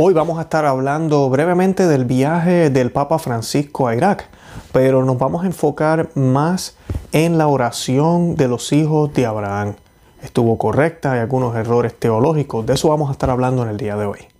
[0.00, 4.28] Hoy vamos a estar hablando brevemente del viaje del Papa Francisco a Irak,
[4.70, 6.76] pero nos vamos a enfocar más
[7.10, 9.74] en la oración de los hijos de Abraham.
[10.22, 13.96] Estuvo correcta, hay algunos errores teológicos, de eso vamos a estar hablando en el día
[13.96, 14.37] de hoy.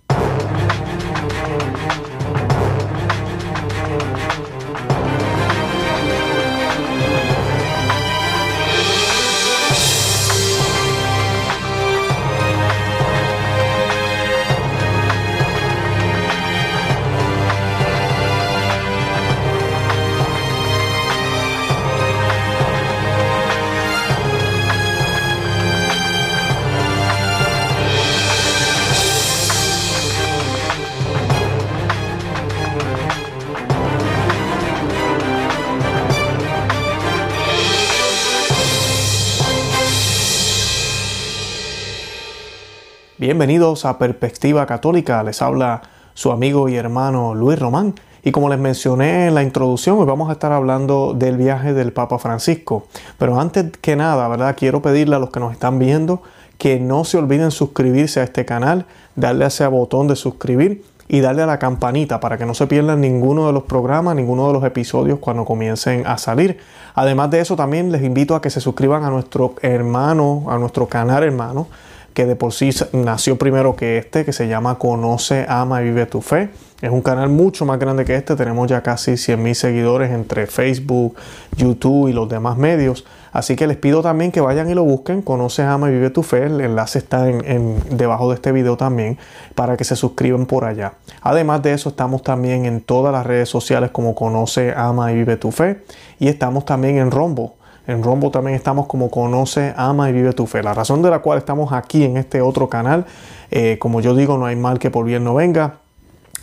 [43.39, 45.81] Bienvenidos a Perspectiva Católica, les habla
[46.13, 47.95] su amigo y hermano Luis Román.
[48.21, 51.93] Y como les mencioné en la introducción, hoy vamos a estar hablando del viaje del
[51.93, 52.87] Papa Francisco.
[53.17, 54.57] Pero antes que nada, ¿verdad?
[54.59, 56.21] Quiero pedirle a los que nos están viendo
[56.57, 61.21] que no se olviden suscribirse a este canal, darle a ese botón de suscribir y
[61.21, 64.53] darle a la campanita para que no se pierdan ninguno de los programas, ninguno de
[64.53, 66.59] los episodios cuando comiencen a salir.
[66.93, 70.87] Además de eso, también les invito a que se suscriban a nuestro hermano, a nuestro
[70.87, 71.67] canal hermano
[72.13, 76.05] que de por sí nació primero que este, que se llama Conoce, Ama y Vive
[76.05, 76.49] tu Fe.
[76.81, 80.47] Es un canal mucho más grande que este, tenemos ya casi 100 mil seguidores entre
[80.47, 81.15] Facebook,
[81.57, 83.05] YouTube y los demás medios.
[83.31, 86.23] Así que les pido también que vayan y lo busquen, Conoce, Ama y Vive tu
[86.23, 86.45] Fe.
[86.45, 89.17] El enlace está en, debajo de este video también
[89.55, 90.93] para que se suscriban por allá.
[91.21, 95.37] Además de eso, estamos también en todas las redes sociales como Conoce, Ama y Vive
[95.37, 95.83] tu Fe.
[96.17, 97.58] Y estamos también en Rombo.
[97.89, 100.61] En Rombo también estamos como Conoce, Ama y Vive tu Fe.
[100.61, 103.07] La razón de la cual estamos aquí en este otro canal,
[103.49, 105.77] eh, como yo digo, no hay mal que por bien no venga.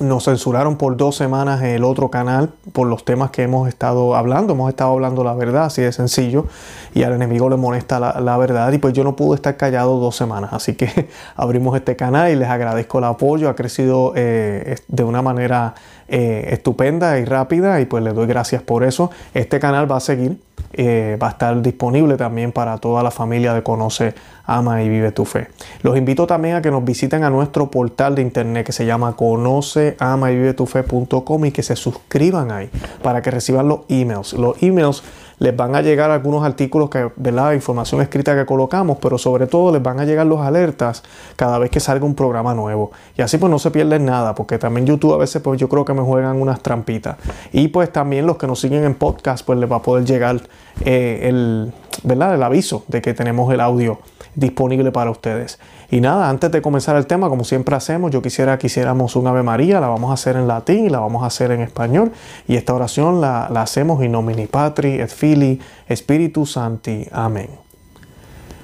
[0.00, 4.55] Nos censuraron por dos semanas el otro canal por los temas que hemos estado hablando.
[4.55, 6.47] Hemos estado hablando la verdad, así de sencillo.
[6.95, 8.73] Y al enemigo le molesta la, verdad.
[8.73, 10.52] Y pues yo no pude estar callado dos semanas.
[10.52, 13.48] Así que abrimos este canal y les agradezco el apoyo.
[13.48, 15.77] Ha crecido eh, de una manera
[16.08, 17.80] eh, estupenda y rápida.
[17.80, 19.11] Y pues les doy gracias por eso.
[19.34, 20.39] Este canal va a seguir.
[20.72, 24.14] Eh, va a estar disponible también para toda la familia de Conoce,
[24.46, 25.48] Ama y Vive tu Fe.
[25.83, 29.14] Los invito también a que nos visiten a nuestro portal de internet que se llama
[29.17, 32.70] conoce, ama y vive tu fe.com y que se suscriban ahí
[33.02, 34.33] para que reciban los emails.
[34.35, 35.02] Los emails
[35.39, 37.52] les van a llegar algunos artículos que, ¿verdad?
[37.52, 41.02] Información escrita que colocamos, pero sobre todo les van a llegar los alertas
[41.36, 42.92] cada vez que salga un programa nuevo.
[43.17, 45.85] Y así pues no se pierden nada, porque también YouTube a veces pues yo creo
[45.85, 47.17] que me juegan unas trampitas.
[47.52, 50.40] Y pues también los que nos siguen en podcast pues les va a poder llegar
[50.85, 52.34] eh, el, ¿verdad?
[52.34, 53.98] el aviso de que tenemos el audio
[54.34, 55.58] disponible para ustedes.
[55.90, 59.27] Y nada, antes de comenzar el tema, como siempre hacemos, yo quisiera que hiciéramos un
[59.27, 62.12] Ave María, la vamos a hacer en latín y la vamos a hacer en español.
[62.48, 65.61] Y esta oración la, la hacemos in nomini Patri et Fili
[65.95, 67.06] Spiritus Santi.
[67.12, 67.48] Amén.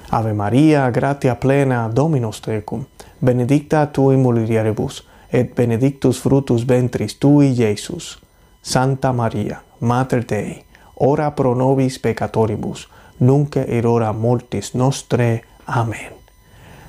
[0.09, 2.85] Ave María, gratia plena, Dominus tecum,
[3.19, 8.19] benedicta tu in mulieribus, et benedictus frutus ventris tui, Jesus.
[8.61, 10.63] Santa María, Mater Dei,
[10.95, 12.87] ora pro nobis peccatoribus,
[13.19, 15.43] nunc erora mortis nostre.
[15.65, 16.13] Amén.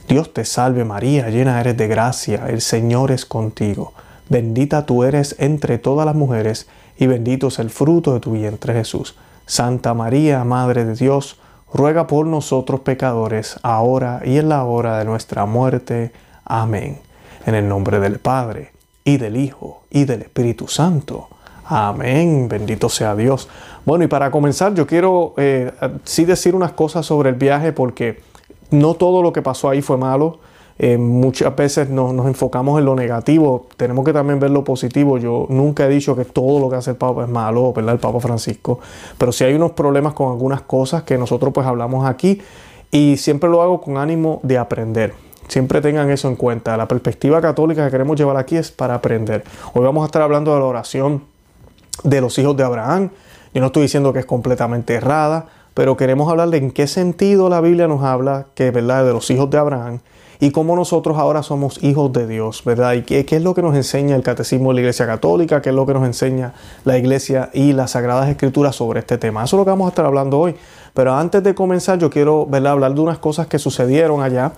[0.09, 3.95] Dios te salve María, llena eres de gracia, el Señor es contigo.
[4.29, 8.75] Bendita tú eres entre todas las mujeres, y bendito es el fruto de tu vientre
[8.75, 9.17] Jesús.
[9.47, 11.39] Santa María, Madre de Dios,
[11.73, 16.13] ruega por nosotros pecadores, ahora y en la hora de nuestra muerte.
[16.45, 17.01] Amén.
[17.47, 18.73] En el nombre del Padre,
[19.05, 21.29] y del Hijo, y del Espíritu Santo.
[21.67, 22.49] Amén.
[22.49, 23.49] Bendito sea Dios.
[23.85, 25.73] Bueno, y para comenzar, yo quiero eh,
[26.05, 28.21] sí decir unas cosas sobre el viaje porque
[28.71, 30.39] no todo lo que pasó ahí fue malo.
[30.77, 35.19] Eh, muchas veces nos, enfocamos en lo negativo, tenemos que también ver lo positivo.
[35.19, 37.95] Yo nunca he dicho que todo lo que hace el Papa es malo, ¿verdad?
[37.95, 38.81] El Papa Francisco,
[39.17, 42.43] pero sí hay unos problemas con algunas cosas que nosotros pues hablamos aquí
[42.91, 45.15] y siempre lo hago con ánimo de aprender.
[45.47, 46.77] Siempre tengan eso en cuenta.
[46.77, 49.45] La perspectiva católica que queremos llevar aquí es para aprender.
[49.75, 51.34] Hoy vamos a estar hablando de la oración
[52.03, 53.11] de los hijos de Abraham.
[53.53, 57.49] Yo no estoy diciendo que es completamente errada, pero queremos hablar de en qué sentido
[57.49, 60.01] la Biblia nos habla que verdad de los hijos de Abraham
[60.41, 62.95] y cómo nosotros ahora somos hijos de Dios, ¿verdad?
[62.95, 65.71] Y qué, qué, es lo que nos enseña el catecismo de la Iglesia Católica, qué
[65.71, 66.53] es lo que nos enseña
[66.85, 69.45] la Iglesia y las Sagradas Escrituras sobre este tema.
[69.45, 70.57] Eso es lo que vamos a estar hablando hoy.
[70.93, 72.73] Pero antes de comenzar, yo quiero ¿verdad?
[72.73, 74.53] hablar de unas cosas que sucedieron allá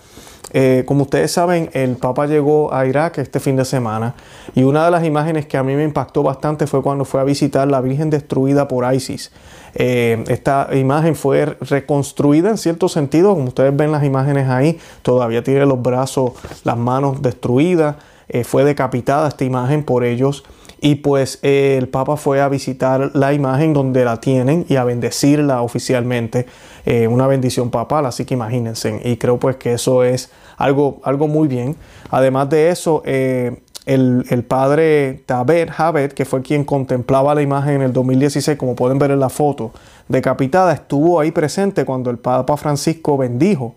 [0.58, 4.14] eh, como ustedes saben, el Papa llegó a Irak este fin de semana
[4.54, 7.24] y una de las imágenes que a mí me impactó bastante fue cuando fue a
[7.24, 9.32] visitar la Virgen destruida por ISIS.
[9.74, 15.44] Eh, esta imagen fue reconstruida en cierto sentido, como ustedes ven las imágenes ahí, todavía
[15.44, 16.32] tiene los brazos,
[16.64, 17.96] las manos destruidas.
[18.28, 20.42] eh, fue decapitada esta imagen por ellos
[20.86, 24.84] y pues eh, el Papa fue a visitar la imagen donde la tienen y a
[24.84, 26.46] bendecirla oficialmente,
[26.84, 29.00] eh, una bendición papal, así que imagínense.
[29.02, 31.74] Y creo pues que eso es algo, algo muy bien.
[32.08, 37.82] Además de eso, el, el, padre Tabet Habet, que fue quien contemplaba la imagen en
[37.82, 39.72] el 2016, como pueden ver en la foto,
[40.06, 43.74] decapitada, estuvo ahí presente cuando el Papa Francisco bendijo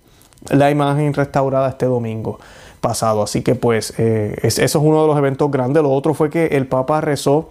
[0.52, 2.38] la imagen restaurada este domingo
[2.80, 3.24] pasado.
[3.24, 5.84] Así que pues eh, eso es uno de los eventos grandes.
[5.84, 7.50] Lo otro fue que el Papa rezó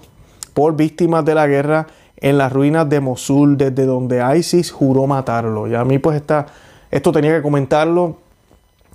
[0.54, 1.86] por víctimas de la guerra
[2.16, 5.68] en las ruinas de Mosul, desde donde ISIS juró matarlo.
[5.68, 6.46] Y a mí pues está,
[6.90, 8.16] esto tenía que comentarlo.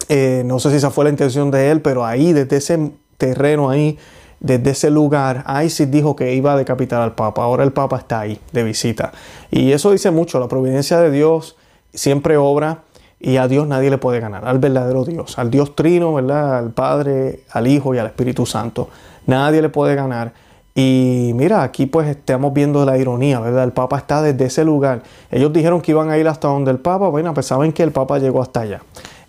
[0.10, 3.70] Eh, no sé si esa fue la intención de él, pero ahí, desde ese terreno
[3.70, 3.98] ahí,
[4.40, 7.44] desde ese lugar, ISIS dijo que iba a decapitar al Papa.
[7.44, 9.14] Ahora el Papa está ahí de visita.
[9.50, 11.56] Y eso dice mucho, la providencia de Dios
[11.94, 12.84] siempre obra
[13.26, 16.58] y a Dios nadie le puede ganar, al verdadero Dios, al Dios trino, ¿verdad?
[16.58, 18.90] Al Padre, al Hijo y al Espíritu Santo.
[19.26, 20.34] Nadie le puede ganar.
[20.76, 23.64] Y mira, aquí pues estamos viendo la ironía, ¿verdad?
[23.64, 25.04] El Papa está desde ese lugar.
[25.32, 27.94] Ellos dijeron que iban a ir hasta donde el Papa, bueno, pues saben que el
[27.94, 28.82] Papa llegó hasta allá.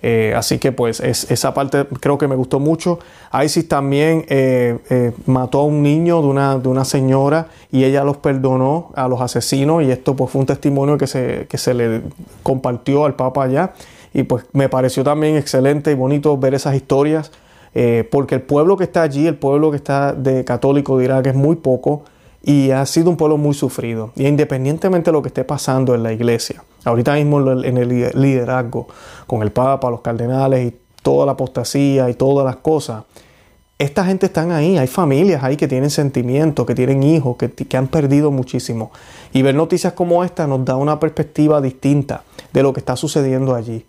[0.07, 2.99] Eh, así que pues esa parte creo que me gustó mucho.
[3.43, 8.05] ISIS también eh, eh, mató a un niño de una, de una señora y ella
[8.05, 11.73] los perdonó a los asesinos y esto pues fue un testimonio que se, que se
[11.73, 12.03] le
[12.43, 13.73] compartió al Papa allá
[14.13, 17.33] y pues me pareció también excelente y bonito ver esas historias
[18.11, 21.35] porque el pueblo que está allí, el pueblo que está de católico de Irak es
[21.35, 22.05] muy poco
[22.45, 24.13] y ha sido un pueblo muy sufrido.
[24.17, 28.87] Y independientemente de lo que esté pasando en la iglesia, ahorita mismo en el liderazgo,
[29.27, 33.05] con el Papa, los cardenales y toda la apostasía y todas las cosas,
[33.79, 37.77] esta gente están ahí, hay familias ahí que tienen sentimientos, que tienen hijos, que, que,
[37.77, 38.93] han perdido muchísimo.
[39.33, 43.55] Y ver noticias como esta nos da una perspectiva distinta de lo que está sucediendo
[43.55, 43.85] allí.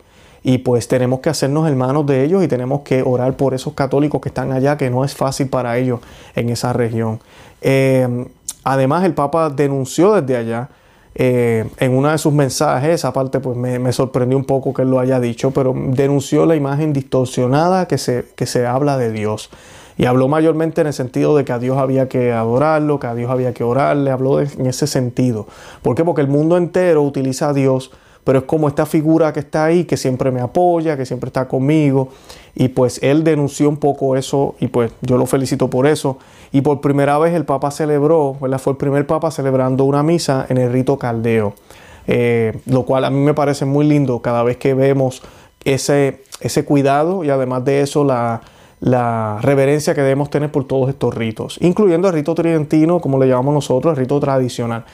[0.46, 4.20] Y pues tenemos que hacernos hermanos de ellos y tenemos que orar por esos católicos
[4.20, 6.00] que están allá, que no es fácil para ellos
[6.36, 7.18] en esa región.
[7.60, 8.26] Eh,
[8.68, 10.70] Además, el Papa denunció desde allá
[11.14, 14.90] eh, en uno de sus mensajes, esa parte pues me, sorprendió un poco que él
[14.90, 19.50] lo haya dicho, pero denunció la imagen distorsionada que se, que se habla de Dios.
[19.96, 23.14] Y habló mayormente en el sentido de que a Dios había que adorarlo, que a
[23.14, 25.46] Dios había que orarle, habló en ese sentido.
[25.82, 26.04] ¿Por qué?
[26.04, 27.92] Porque el mundo entero utiliza a Dios
[28.26, 31.46] pero es como esta figura que está ahí, que siempre me apoya, que siempre está
[31.46, 32.08] conmigo.
[32.56, 36.18] Y pues él denunció un poco eso y pues yo lo felicito por eso.
[36.50, 40.58] Y por primera vez el Papa celebró, fue el primer Papa celebrando una misa en
[40.58, 41.54] el rito caldeo.
[42.08, 45.22] Eh, lo cual a mí me parece muy lindo cada vez que vemos
[45.62, 48.40] ese, ese cuidado y además de eso la,
[48.80, 53.28] la reverencia que debemos tener por todos estos ritos, incluyendo el rito tridentino, como le
[53.28, 54.84] llamamos nosotros, el rito tradicional.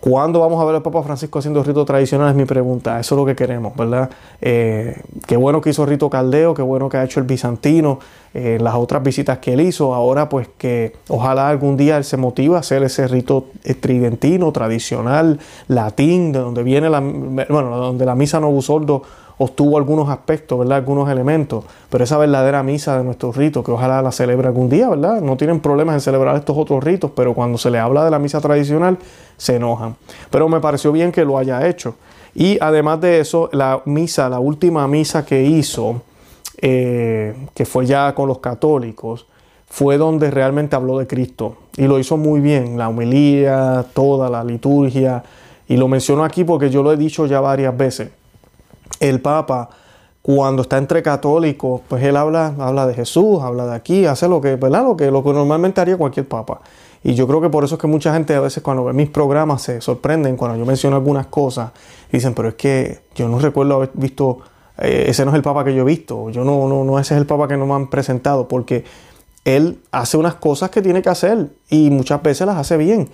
[0.00, 2.30] ¿Cuándo vamos a ver al Papa Francisco haciendo rito tradicional?
[2.30, 2.98] Es mi pregunta.
[2.98, 4.08] Eso es lo que queremos, ¿verdad?
[4.40, 7.98] Eh, qué bueno que hizo rito caldeo, qué bueno que ha hecho el bizantino,
[8.32, 9.94] eh, las otras visitas que él hizo.
[9.94, 14.50] Ahora, pues que ojalá algún día él se motive a hacer ese rito eh, tridentino,
[14.52, 15.38] tradicional,
[15.68, 19.02] latín, de donde viene la, bueno, donde la misa no sordo
[19.42, 20.76] obtuvo algunos aspectos, ¿verdad?
[20.76, 24.90] Algunos elementos, pero esa verdadera misa de nuestros ritos, que ojalá la celebre algún día,
[24.90, 25.22] ¿verdad?
[25.22, 28.18] No tienen problemas en celebrar estos otros ritos, pero cuando se le habla de la
[28.18, 28.98] misa tradicional,
[29.38, 29.96] se enojan.
[30.30, 31.94] Pero me pareció bien que lo haya hecho.
[32.34, 36.02] Y además de eso, la misa, la última misa que hizo,
[36.58, 39.26] eh, que fue ya con los católicos,
[39.66, 41.56] fue donde realmente habló de Cristo.
[41.78, 45.24] Y lo hizo muy bien, la homilía, toda la liturgia.
[45.66, 48.19] Y lo menciono aquí porque yo lo he dicho ya varias veces
[48.98, 49.70] el Papa,
[50.22, 54.40] cuando está entre católicos, pues él habla, habla de Jesús, habla de aquí, hace lo
[54.40, 54.82] que, ¿verdad?
[54.82, 56.60] Lo que, lo que normalmente haría cualquier Papa.
[57.02, 59.08] Y yo creo que por eso es que mucha gente a veces cuando ve mis
[59.08, 61.70] programas se sorprenden cuando yo menciono algunas cosas
[62.12, 64.40] dicen, pero es que yo no recuerdo haber visto,
[64.78, 67.14] eh, ese no es el Papa que yo he visto, yo no, no, no, ese
[67.14, 68.84] es el Papa que no me han presentado, porque
[69.46, 73.08] él hace unas cosas que tiene que hacer y muchas veces las hace bien.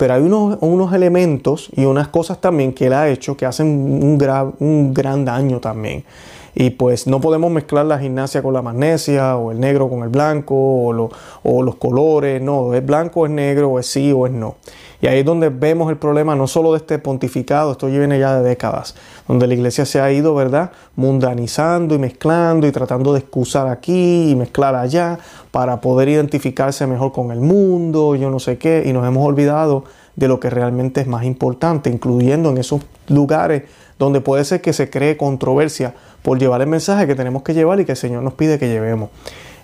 [0.00, 3.66] Pero hay unos, unos elementos y unas cosas también que él ha hecho que hacen
[3.68, 4.18] un,
[4.58, 6.04] un gran daño también.
[6.54, 10.08] Y pues no podemos mezclar la gimnasia con la magnesia, o el negro con el
[10.08, 14.56] blanco, o, los colores, no, es blanco, es negro, o es sí o es no.
[15.02, 18.38] Y ahí es donde vemos el problema no solo de este pontificado, esto viene ya
[18.38, 18.94] de décadas,
[19.26, 24.30] donde la iglesia se ha ido, ¿verdad?, mundanizando y mezclando y tratando de excusar aquí
[24.30, 25.18] y mezclar allá
[25.50, 29.84] para poder identificarse mejor con el mundo, yo no sé qué, y nos hemos olvidado
[30.16, 33.62] de lo que realmente es más importante, incluyendo en esos lugares
[33.98, 37.80] donde puede ser que se cree controversia por llevar el mensaje que tenemos que llevar
[37.80, 39.10] y que el Señor nos pide que llevemos.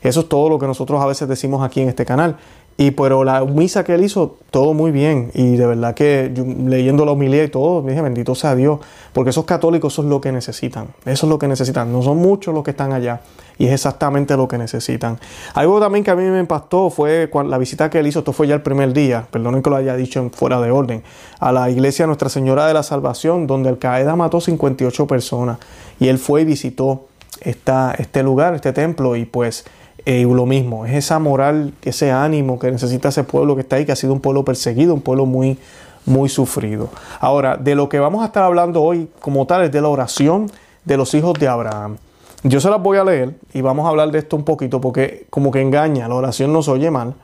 [0.02, 2.36] Eso es todo lo que nosotros a veces decimos aquí en este canal.
[2.78, 5.30] Y pero la misa que él hizo, todo muy bien.
[5.32, 6.30] Y de verdad que
[6.66, 8.80] leyendo la homilía y todo, dije, bendito sea Dios.
[9.14, 10.88] Porque esos católicos, eso es lo que necesitan.
[11.06, 11.90] Eso es lo que necesitan.
[11.90, 13.22] No son muchos los que están allá.
[13.56, 15.18] Y es exactamente lo que necesitan.
[15.54, 18.46] Algo también que a mí me impactó fue la visita que él hizo, esto fue
[18.46, 21.02] ya el primer día, perdonen que lo haya dicho fuera de orden,
[21.40, 25.58] a la iglesia Nuestra Señora de la Salvación, donde el Qaeda mató 58 personas.
[25.98, 27.06] Y él fue y visitó
[27.40, 29.64] esta, este lugar, este templo, y pues
[30.06, 33.84] eh, lo mismo, es esa moral, ese ánimo que necesita ese pueblo que está ahí,
[33.84, 35.58] que ha sido un pueblo perseguido, un pueblo muy,
[36.06, 36.90] muy sufrido.
[37.18, 40.48] Ahora, de lo que vamos a estar hablando hoy como tal es de la oración
[40.84, 41.96] de los hijos de Abraham.
[42.44, 45.26] Yo se las voy a leer y vamos a hablar de esto un poquito porque
[45.28, 47.14] como que engaña, la oración no se oye mal,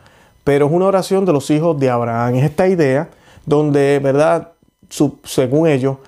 [0.43, 2.35] pero es una oración de los hijos de Abraham.
[2.35, 3.11] Es esta idea
[3.47, 4.49] donde, ¿verdad?
[5.23, 5.99] según ellos,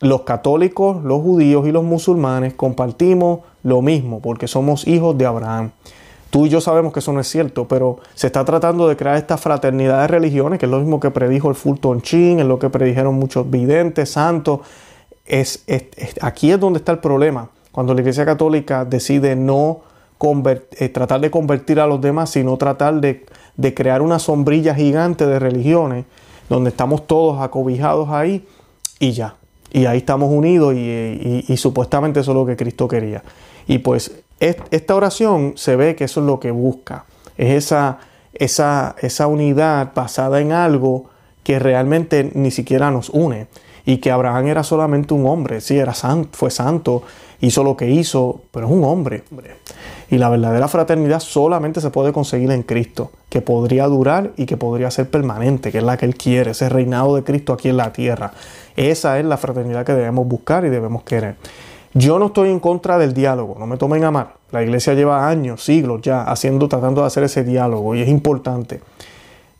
[0.00, 5.70] los católicos, los judíos y los musulmanes compartimos lo mismo porque somos hijos de Abraham.
[6.30, 9.16] Tú y yo sabemos que eso no es cierto, pero se está tratando de crear
[9.16, 12.58] esta fraternidad de religiones, que es lo mismo que predijo el Fulton Chin, es lo
[12.58, 14.60] que predijeron muchos videntes, santos.
[15.24, 15.64] Es,
[16.20, 17.48] aquí es donde está el problema.
[17.72, 19.80] Cuando la Iglesia Católica decide no
[20.78, 23.24] eh, tratar de convertir a los demás, sino tratar de,
[23.74, 26.04] crear una sombrilla gigante de religiones,
[26.50, 28.46] donde estamos todos acobijados ahí
[28.98, 29.36] y ya.
[29.70, 33.22] Y ahí estamos unidos y, y supuestamente eso es lo que Cristo quería.
[33.66, 37.04] Y pues esta oración se ve que eso es lo que busca.
[37.36, 37.98] Es esa,
[38.32, 41.06] esa, esa unidad basada en algo
[41.42, 43.48] que realmente ni siquiera nos une.
[43.84, 45.60] Y que Abraham era solamente un hombre.
[45.60, 47.02] Sí, era santo, fue santo,
[47.40, 49.24] hizo lo que hizo, pero es un hombre.
[50.10, 54.56] Y la verdadera fraternidad solamente se puede conseguir en Cristo, que podría durar y que
[54.56, 57.76] podría ser permanente, que es la que Él quiere, ese reinado de Cristo aquí en
[57.76, 58.32] la tierra.
[58.76, 61.36] Esa es la fraternidad que debemos buscar y debemos querer.
[61.94, 64.28] Yo no estoy en contra del diálogo, no me tomen a mal.
[64.50, 68.80] La iglesia lleva años, siglos ya haciendo, tratando de hacer ese diálogo y es importante.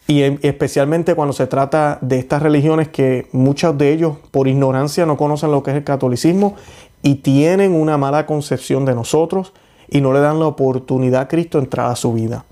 [0.06, 5.18] Y especialmente cuando se trata de estas religiones que muchos de ellos por ignorancia no
[5.18, 6.54] conocen lo que es el catolicismo
[7.02, 9.52] y tienen una mala concepción de nosotros
[9.88, 12.44] y no le dan la oportunidad a Cristo entrar a su vida.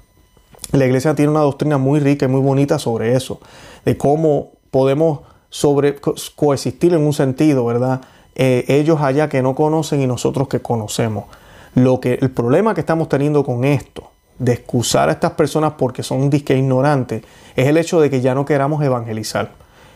[0.72, 3.40] La iglesia tiene una doctrina muy rica y muy bonita sobre eso,
[3.84, 5.20] de cómo podemos
[6.34, 8.02] coexistir en un sentido, ¿verdad?
[8.38, 11.24] Eh, ellos allá que no conocen y nosotros que conocemos.
[11.74, 16.02] Lo que, el problema que estamos teniendo con esto, de excusar a estas personas porque
[16.02, 17.22] son disque ignorantes,
[17.56, 19.52] es el hecho de que ya no queramos evangelizar.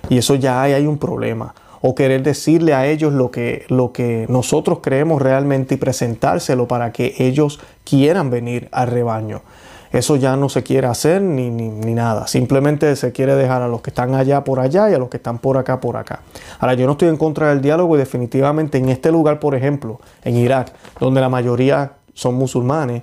[0.08, 1.54] Y eso ya hay, hay un problema.
[1.82, 6.92] O querer decirle a ellos lo que, lo que nosotros creemos realmente y presentárselo para
[6.92, 9.42] que ellos quieran venir al rebaño.
[9.92, 12.28] Eso ya no se quiere hacer ni, ni, nada.
[12.28, 15.16] Simplemente se quiere dejar a los que están allá por allá y a los que
[15.16, 16.20] están por acá por acá.
[16.60, 20.00] Ahora, yo no estoy en contra del diálogo y definitivamente en este lugar, por ejemplo,
[20.22, 23.02] en Irak, donde la mayoría son musulmanes,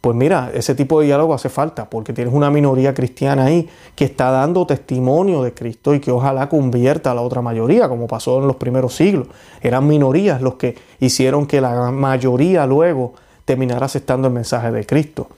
[0.00, 4.04] pues mira, ese tipo de diálogo hace falta porque tienes una minoría cristiana ahí que
[4.04, 8.38] está dando testimonio de Cristo y que ojalá convierta a la otra mayoría, como pasó
[8.38, 9.26] en los primeros siglos.
[9.60, 15.28] Eran minorías los que hicieron que la mayoría luego terminara aceptando el mensaje de Cristo.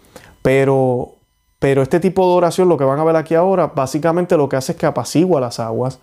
[0.42, 1.12] Pero,
[1.58, 4.56] pero este tipo de oración, lo que van a ver aquí ahora, básicamente lo que
[4.56, 5.98] hace es que apacigua las aguas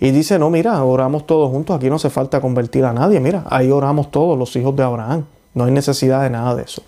[0.00, 3.44] y dice, no, mira, oramos todos juntos, aquí no hace falta convertir a nadie, mira,
[3.50, 6.82] ahí oramos todos los hijos de Abraham, no hay necesidad de nada de eso.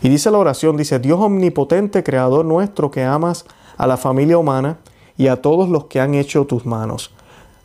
[0.00, 3.44] Y dice la oración, dice, Dios omnipotente, creador nuestro, que amas
[3.76, 4.78] a la familia humana
[5.16, 7.12] y a todos los que han hecho tus manos.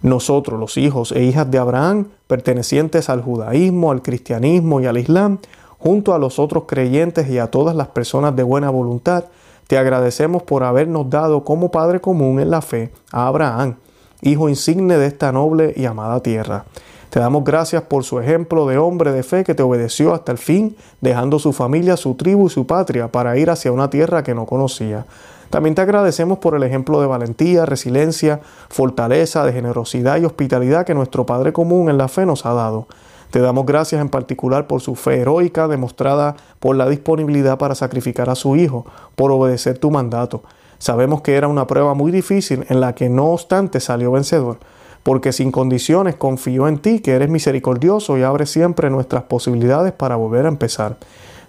[0.01, 5.39] Nosotros, los hijos e hijas de Abraham, pertenecientes al judaísmo, al cristianismo y al islam,
[5.87, 9.23] junto a los otros creyentes y a todas las personas de buena voluntad,
[9.67, 13.75] te agradecemos por habernos dado como Padre común en la fe a Abraham,
[14.21, 16.65] hijo insigne de esta noble y amada tierra.
[17.09, 20.37] Te damos gracias por su ejemplo de hombre de fe que te obedeció hasta el
[20.37, 24.35] fin, dejando su familia, su tribu y su patria para ir hacia una tierra que
[24.35, 25.05] no conocía.
[25.49, 30.93] También te agradecemos por el ejemplo de valentía, resiliencia, fortaleza, de generosidad y hospitalidad que
[30.93, 32.87] nuestro Padre común en la fe nos ha dado.
[33.31, 38.29] Te damos gracias en particular por su fe heroica demostrada por la disponibilidad para sacrificar
[38.29, 40.43] a su Hijo, por obedecer tu mandato.
[40.79, 44.57] Sabemos que era una prueba muy difícil en la que no obstante salió vencedor,
[45.03, 50.15] porque sin condiciones confió en ti que eres misericordioso y abres siempre nuestras posibilidades para
[50.15, 50.97] volver a empezar.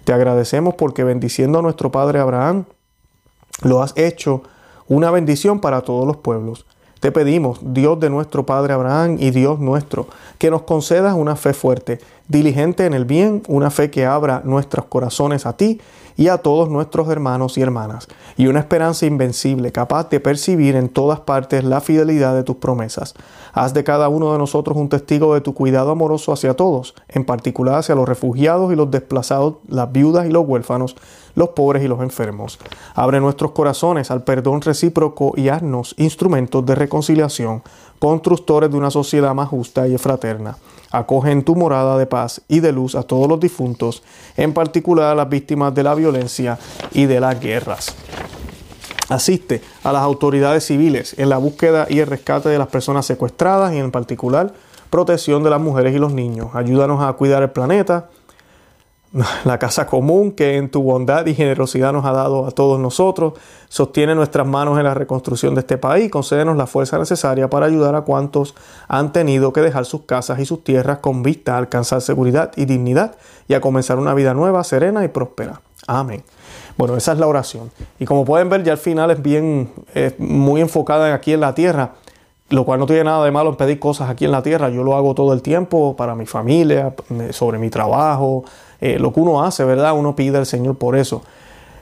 [0.03, 2.65] Te agradecemos porque bendiciendo a nuestro Padre Abraham,
[3.61, 4.43] lo has hecho
[4.87, 6.65] una bendición para todos los pueblos.
[6.99, 11.53] Te pedimos, Dios de nuestro Padre Abraham y Dios nuestro, que nos concedas una fe
[11.53, 15.79] fuerte, diligente en el bien, una fe que abra nuestros corazones a ti
[16.19, 20.89] y a todos nuestros hermanos y hermanas, y una esperanza invencible, capaz de percibir en
[20.89, 23.13] todas partes la fidelidad de tus promesas.
[23.53, 27.23] Haz de cada uno de nosotros un testigo de tu cuidado amoroso hacia todos, en
[27.23, 30.97] particular hacia los refugiados y los desplazados, las viudas y los huérfanos,
[31.35, 32.59] los pobres y los enfermos.
[32.95, 37.63] Abre nuestros corazones al perdón recíproco y haznos instrumentos de reconciliación,
[37.99, 40.57] constructores de una sociedad más justa y fraterna.
[40.91, 44.01] Acoge en tu morada de paz y de luz a todos los difuntos,
[44.37, 46.57] en particular a las víctimas de la violencia
[46.93, 47.95] y de las guerras.
[49.09, 53.73] Asiste a las autoridades civiles en la búsqueda y el rescate de las personas secuestradas
[53.73, 54.53] y en particular
[54.89, 56.49] protección de las mujeres y los niños.
[56.53, 58.09] Ayúdanos a cuidar el planeta,
[59.43, 63.33] la casa común que en tu bondad y generosidad nos ha dado a todos nosotros.
[63.67, 66.11] Sostiene nuestras manos en la reconstrucción de este país.
[66.11, 68.55] Concédenos la fuerza necesaria para ayudar a cuantos
[68.87, 72.65] han tenido que dejar sus casas y sus tierras con vista a alcanzar seguridad y
[72.65, 73.15] dignidad
[73.47, 75.61] y a comenzar una vida nueva, serena y próspera.
[75.87, 76.23] Amén.
[76.77, 77.71] Bueno, esa es la oración.
[77.99, 79.71] Y como pueden ver, ya al final es bien,
[80.17, 81.93] muy enfocada aquí en la tierra
[82.49, 84.69] lo cual no tiene nada de malo en pedir cosas aquí en la tierra.
[84.69, 86.93] Yo lo hago todo el tiempo para mi familia,
[87.31, 88.43] sobre mi trabajo,
[88.81, 89.93] eh, lo que uno hace, ¿verdad?
[89.93, 91.21] Uno pide al Señor por eso.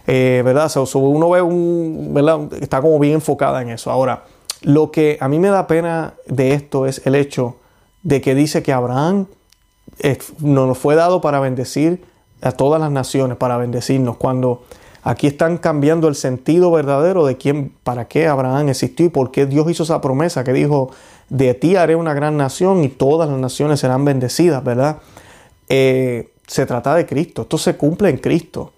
[0.08, 0.72] Eh, ¿Verdad?
[0.96, 2.40] uno ve un, ¿verdad?
[2.62, 3.92] Está como bien enfocada en eso.
[3.92, 4.24] Ahora,
[4.62, 7.58] lo que a mí me da pena de esto es el hecho
[8.04, 9.28] de que dice que Abraham
[10.00, 12.04] eh, nos fue dado para bendecir
[12.42, 14.64] a todas las naciones, para bendecirnos, cuando
[15.08, 19.46] aquí están cambiando el sentido verdadero de quién, para qué Abraham existió y por qué
[19.46, 20.92] Dios hizo esa promesa que dijo,
[21.30, 24.98] de ti haré una gran nación y todas las naciones serán bendecidas, ¿verdad?
[25.70, 28.74] Eh, se trata de Cristo, esto se cumple en Cristo.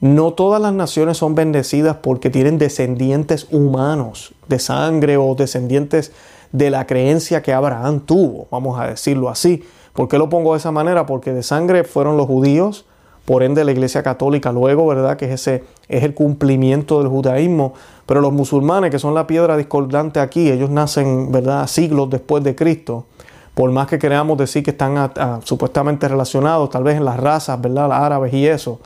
[0.00, 6.10] No todas las naciones son bendecidas porque tienen descendientes humanos de sangre o descendientes
[6.50, 9.62] de la creencia que Abraham tuvo, vamos a decirlo así.
[9.92, 11.06] ¿Por qué lo pongo de esa manera?
[11.06, 12.86] Porque de sangre fueron los judíos,
[13.24, 15.16] por ende la Iglesia Católica luego, ¿verdad?
[15.16, 17.74] Que ese es el cumplimiento del judaísmo.
[18.06, 21.66] Pero los musulmanes, que son la piedra discordante aquí, ellos nacen, ¿verdad?
[21.66, 23.06] Siglos después de Cristo
[23.54, 25.12] por más que queramos decir que están
[25.44, 27.88] supuestamente relacionados, tal vez en las razas, ¿verdad?
[27.88, 28.80] Las árabes y eso,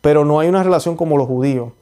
[0.00, 1.72] pero no hay una relación como los judíos.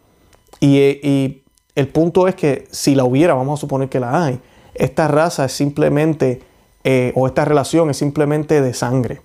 [0.61, 1.43] Y, y
[1.75, 4.41] el punto es que si la hubiera, vamos a suponer que la hay,
[4.75, 6.43] esta raza es simplemente,
[6.85, 9.21] eh, o esta relación es simplemente de sangre.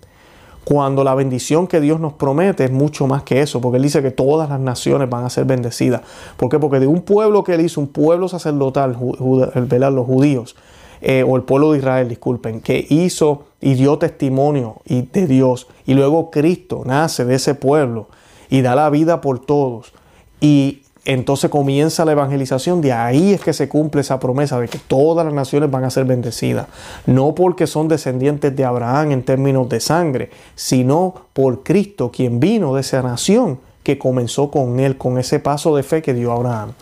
[0.66, 4.02] Cuando la bendición que Dios nos promete es mucho más que eso, porque Él dice
[4.02, 6.02] que todas las naciones van a ser bendecidas.
[6.38, 6.58] ¿Por qué?
[6.60, 10.56] Porque de un pueblo que Él hizo, un pueblo sacerdotal, los judíos,
[11.02, 15.68] eh, o el pueblo de Israel, disculpen, que hizo y dio testimonio de Dios.
[15.86, 18.08] Y luego Cristo nace de ese pueblo
[18.50, 19.92] y da la vida por todos.
[20.40, 22.82] Y entonces comienza la evangelización.
[22.82, 25.90] De ahí es que se cumple esa promesa de que todas las naciones van a
[25.90, 26.68] ser bendecidas.
[27.06, 32.76] No porque son descendientes de Abraham en términos de sangre, sino por Cristo, quien vino
[32.76, 36.74] de esa nación que comenzó con él, con ese paso de fe que dio Abraham.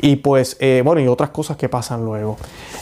[0.00, 2.36] Y pues, eh, bueno, y otras cosas que pasan luego.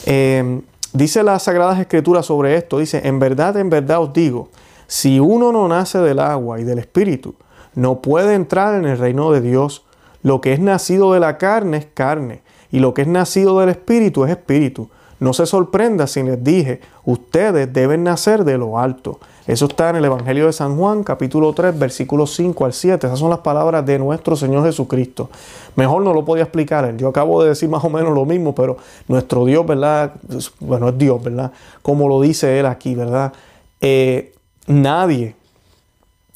[0.05, 0.61] Eh,
[0.92, 4.50] Dice las Sagradas Escrituras sobre esto, dice, en verdad, en verdad os digo,
[4.87, 7.35] si uno no nace del agua y del Espíritu,
[7.74, 9.87] no puede entrar en el reino de Dios.
[10.22, 13.68] Lo que es nacido de la carne es carne, y lo que es nacido del
[13.68, 14.88] Espíritu es Espíritu.
[15.22, 19.20] No se sorprenda si les dije, ustedes deben nacer de lo alto.
[19.46, 23.06] Eso está en el Evangelio de San Juan, capítulo 3, versículos 5 al 7.
[23.06, 25.30] Esas son las palabras de nuestro Señor Jesucristo.
[25.76, 26.96] Mejor no lo podía explicar.
[26.96, 30.12] Yo acabo de decir más o menos lo mismo, pero nuestro Dios, ¿verdad?
[30.58, 31.52] Bueno, es Dios, ¿verdad?
[31.82, 33.32] Como lo dice él aquí, ¿verdad?
[33.80, 34.32] Eh,
[34.66, 35.37] nadie,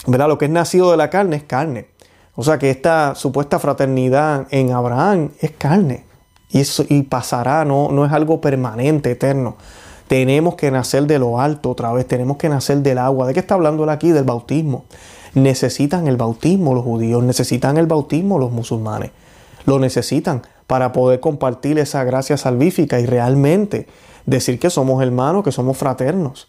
[0.07, 0.29] ¿verdad?
[0.29, 1.87] Lo que es nacido de la carne es carne.
[2.37, 6.05] O sea que esta supuesta fraternidad en Abraham es carne.
[6.51, 9.57] Y, eso, y pasará, no, no es algo permanente, eterno.
[10.07, 13.27] Tenemos que nacer de lo alto otra vez, tenemos que nacer del agua.
[13.27, 14.11] ¿De qué está hablando él aquí?
[14.11, 14.85] Del bautismo.
[15.35, 19.11] Necesitan el bautismo los judíos, necesitan el bautismo los musulmanes.
[19.64, 23.87] Lo necesitan para poder compartir esa gracia salvífica y realmente
[24.27, 26.49] decir que somos hermanos, que somos fraternos.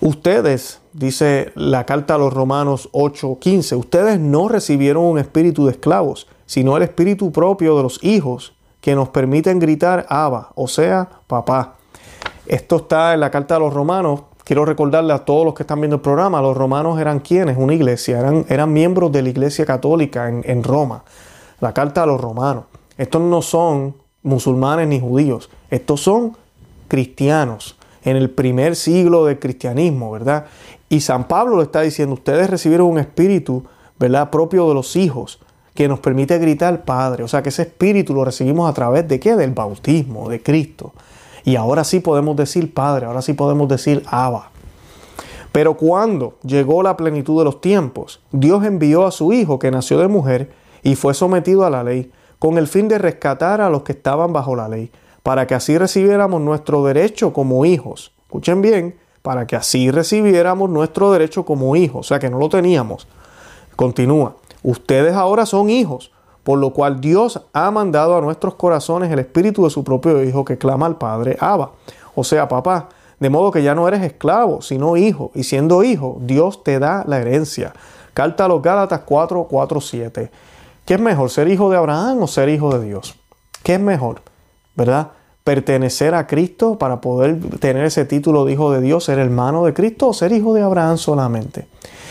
[0.00, 6.26] Ustedes, dice la carta a los Romanos 8:15, ustedes no recibieron un espíritu de esclavos,
[6.46, 11.74] sino el espíritu propio de los hijos que nos permiten gritar Abba, o sea, papá.
[12.46, 14.22] Esto está en la carta a los romanos.
[14.44, 17.74] Quiero recordarle a todos los que están viendo el programa, los romanos eran quienes, una
[17.74, 21.02] iglesia, eran, eran miembros de la iglesia católica en, en Roma.
[21.60, 22.64] La carta a los romanos.
[22.96, 26.36] Estos no son musulmanes ni judíos, estos son
[26.88, 30.46] cristianos en el primer siglo del cristianismo, ¿verdad?
[30.88, 33.64] Y San Pablo le está diciendo, ustedes recibieron un espíritu,
[33.98, 34.30] ¿verdad?
[34.30, 35.40] Propio de los hijos,
[35.74, 37.22] que nos permite gritar Padre.
[37.22, 39.36] O sea que ese espíritu lo recibimos a través de qué?
[39.36, 40.92] Del bautismo, de Cristo.
[41.44, 44.50] Y ahora sí podemos decir Padre, ahora sí podemos decir Abba.
[45.52, 49.98] Pero cuando llegó la plenitud de los tiempos, Dios envió a su Hijo que nació
[49.98, 50.50] de mujer
[50.82, 54.32] y fue sometido a la ley, con el fin de rescatar a los que estaban
[54.32, 54.90] bajo la ley,
[55.22, 58.12] para que así recibiéramos nuestro derecho como hijos.
[58.24, 58.96] Escuchen bien,
[59.26, 63.08] para que así recibiéramos nuestro derecho como hijos, o sea que no lo teníamos.
[63.74, 66.12] Continúa, ustedes ahora son hijos,
[66.44, 70.44] por lo cual Dios ha mandado a nuestros corazones el espíritu de su propio Hijo
[70.44, 71.72] que clama al Padre, Abba,
[72.14, 72.88] o sea, papá.
[73.18, 75.32] De modo que ya no eres esclavo, sino hijo.
[75.34, 77.72] Y siendo hijo, Dios te da la herencia.
[78.14, 80.30] Carta a los Gálatas 4, 4, 7.
[80.84, 83.16] ¿Qué es mejor, ser hijo de Abraham o ser hijo de Dios?
[83.64, 84.20] ¿Qué es mejor?
[84.76, 85.08] ¿Verdad?
[85.46, 89.72] Pertenecer a Cristo para poder tener ese título de hijo de Dios, ser hermano de
[89.72, 91.68] Cristo o ser hijo de Abraham solamente.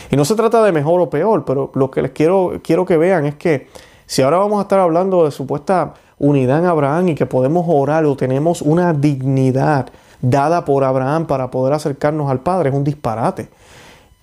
[0.10, 2.96] Y no se trata de mejor o peor, pero lo que les quiero, quiero que
[2.96, 3.68] vean es que
[4.06, 8.06] si ahora vamos a estar hablando de supuesta unidad en Abraham y que podemos orar
[8.06, 9.88] o tenemos una dignidad
[10.22, 13.50] dada por Abraham para poder acercarnos al Padre es un disparate.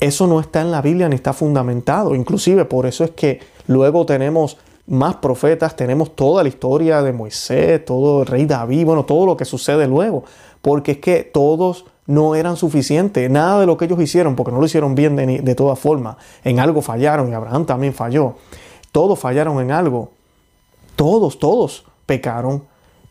[0.00, 2.14] Eso no está en la Biblia ni está fundamentado.
[2.14, 4.56] Inclusive por eso es que luego tenemos
[4.92, 9.36] más profetas, tenemos toda la historia de Moisés, todo el rey David, bueno, todo lo
[9.38, 10.24] que sucede luego.
[10.60, 13.30] Porque es que todos no eran suficientes.
[13.30, 16.16] Nada de lo que ellos hicieron, porque no lo hicieron bien de, de todas formas.
[16.44, 18.34] En algo fallaron y Abraham también falló.
[18.92, 20.10] Todos fallaron en algo.
[20.94, 22.64] Todos, todos pecaron.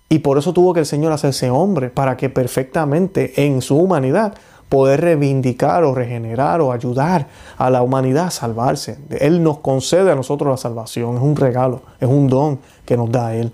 [0.07, 4.35] Y por eso tuvo que el Señor hacerse hombre, para que perfectamente en su humanidad
[4.71, 8.97] poder reivindicar o regenerar o ayudar a la humanidad a salvarse.
[9.19, 13.11] Él nos concede a nosotros la salvación, es un regalo, es un don que nos
[13.11, 13.53] da Él.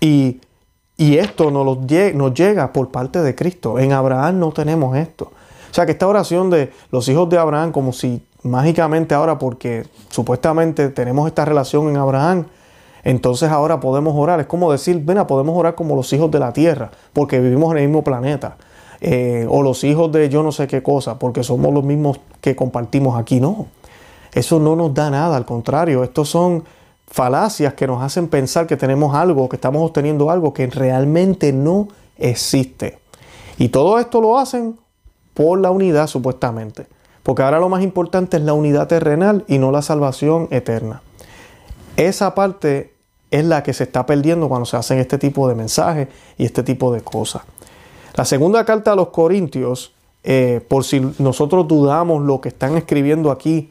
[0.00, 0.40] Y,
[0.98, 1.78] esto nos,
[2.14, 3.78] nos llega por parte de Cristo.
[3.78, 5.30] En Abraham no tenemos esto.
[5.70, 9.86] O sea que esta oración de los hijos de Abraham, como si mágicamente ahora, porque
[10.08, 12.46] supuestamente tenemos esta relación en Abraham,
[13.04, 14.40] entonces ahora podemos orar.
[14.40, 17.78] Es como decir, ven, podemos orar como los hijos de la tierra, porque vivimos en
[17.78, 18.56] el mismo planeta.
[19.00, 22.56] Eh, o los hijos de yo no sé qué cosa, porque somos los mismos que
[22.56, 23.40] compartimos aquí.
[23.40, 23.66] No,
[24.32, 26.64] eso no nos da nada, al contrario, estos son
[27.06, 31.88] falacias que nos hacen pensar que tenemos algo, que estamos obteniendo algo que realmente no
[32.18, 32.98] existe.
[33.56, 34.78] Y todo esto lo hacen
[35.34, 36.86] por la unidad supuestamente,
[37.22, 41.02] porque ahora lo más importante es la unidad terrenal y no la salvación eterna.
[41.96, 42.94] Esa parte
[43.30, 46.62] es la que se está perdiendo cuando se hacen este tipo de mensajes y este
[46.62, 47.42] tipo de cosas.
[48.18, 49.92] La segunda carta a los Corintios,
[50.24, 53.70] eh, por si nosotros dudamos lo que están escribiendo aquí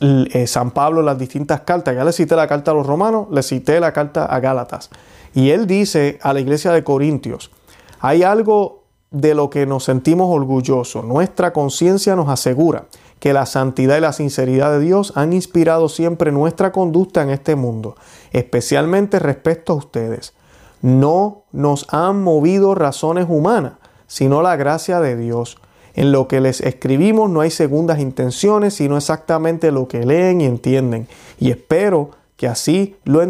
[0.00, 3.28] eh, San Pablo en las distintas cartas, ya le cité la carta a los romanos,
[3.30, 4.90] le cité la carta a Gálatas.
[5.32, 7.52] Y él dice a la iglesia de Corintios,
[8.00, 11.04] hay algo de lo que nos sentimos orgullosos.
[11.04, 12.86] Nuestra conciencia nos asegura
[13.20, 17.54] que la santidad y la sinceridad de Dios han inspirado siempre nuestra conducta en este
[17.54, 17.94] mundo,
[18.32, 20.34] especialmente respecto a ustedes.
[20.82, 23.74] No nos han movido razones humanas,
[24.06, 25.58] sino la gracia de Dios.
[25.94, 30.46] En lo que les escribimos no hay segundas intenciones, sino exactamente lo que leen y
[30.46, 31.06] entienden.
[31.38, 33.22] Y espero que así lo,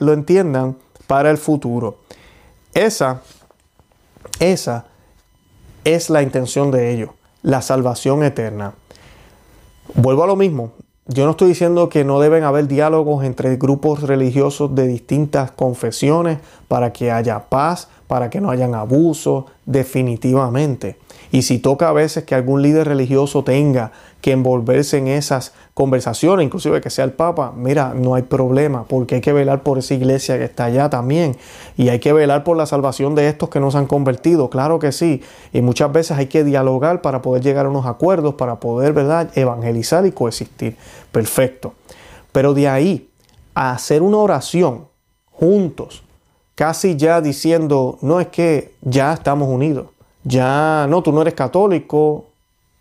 [0.00, 1.98] lo entiendan para el futuro.
[2.74, 3.22] Esa,
[4.40, 4.86] esa
[5.84, 7.10] es la intención de ellos,
[7.42, 8.74] la salvación eterna.
[9.94, 10.72] Vuelvo a lo mismo.
[11.10, 16.38] Yo no estoy diciendo que no deben haber diálogos entre grupos religiosos de distintas confesiones
[16.68, 20.98] para que haya paz, para que no hayan abusos, definitivamente.
[21.32, 23.90] Y si toca a veces que algún líder religioso tenga
[24.20, 29.14] que envolverse en esas conversaciones, inclusive que sea el Papa, mira, no hay problema, porque
[29.14, 31.36] hay que velar por esa iglesia que está allá también.
[31.76, 34.80] Y hay que velar por la salvación de estos que no se han convertido, claro
[34.80, 35.22] que sí.
[35.52, 39.30] Y muchas veces hay que dialogar para poder llegar a unos acuerdos, para poder, ¿verdad?,
[39.36, 40.76] evangelizar y coexistir.
[41.12, 41.74] Perfecto.
[42.32, 43.08] Pero de ahí
[43.54, 44.88] a hacer una oración
[45.30, 46.02] juntos,
[46.56, 49.86] casi ya diciendo, no es que ya estamos unidos
[50.24, 52.26] ya no, tú no eres católico,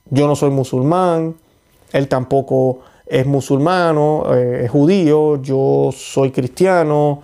[0.09, 1.35] yo no soy musulmán,
[1.91, 7.21] él tampoco es musulmano, eh, es judío, yo soy cristiano,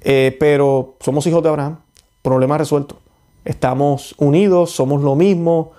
[0.00, 1.78] eh, pero somos hijos de Abraham,
[2.22, 2.98] problema resuelto.
[3.44, 5.72] Estamos unidos, somos lo mismo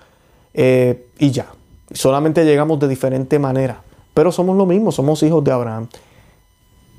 [0.54, 1.46] eh, y ya.
[1.92, 3.82] Solamente llegamos de diferente manera,
[4.14, 5.88] pero somos lo mismo, somos hijos de Abraham.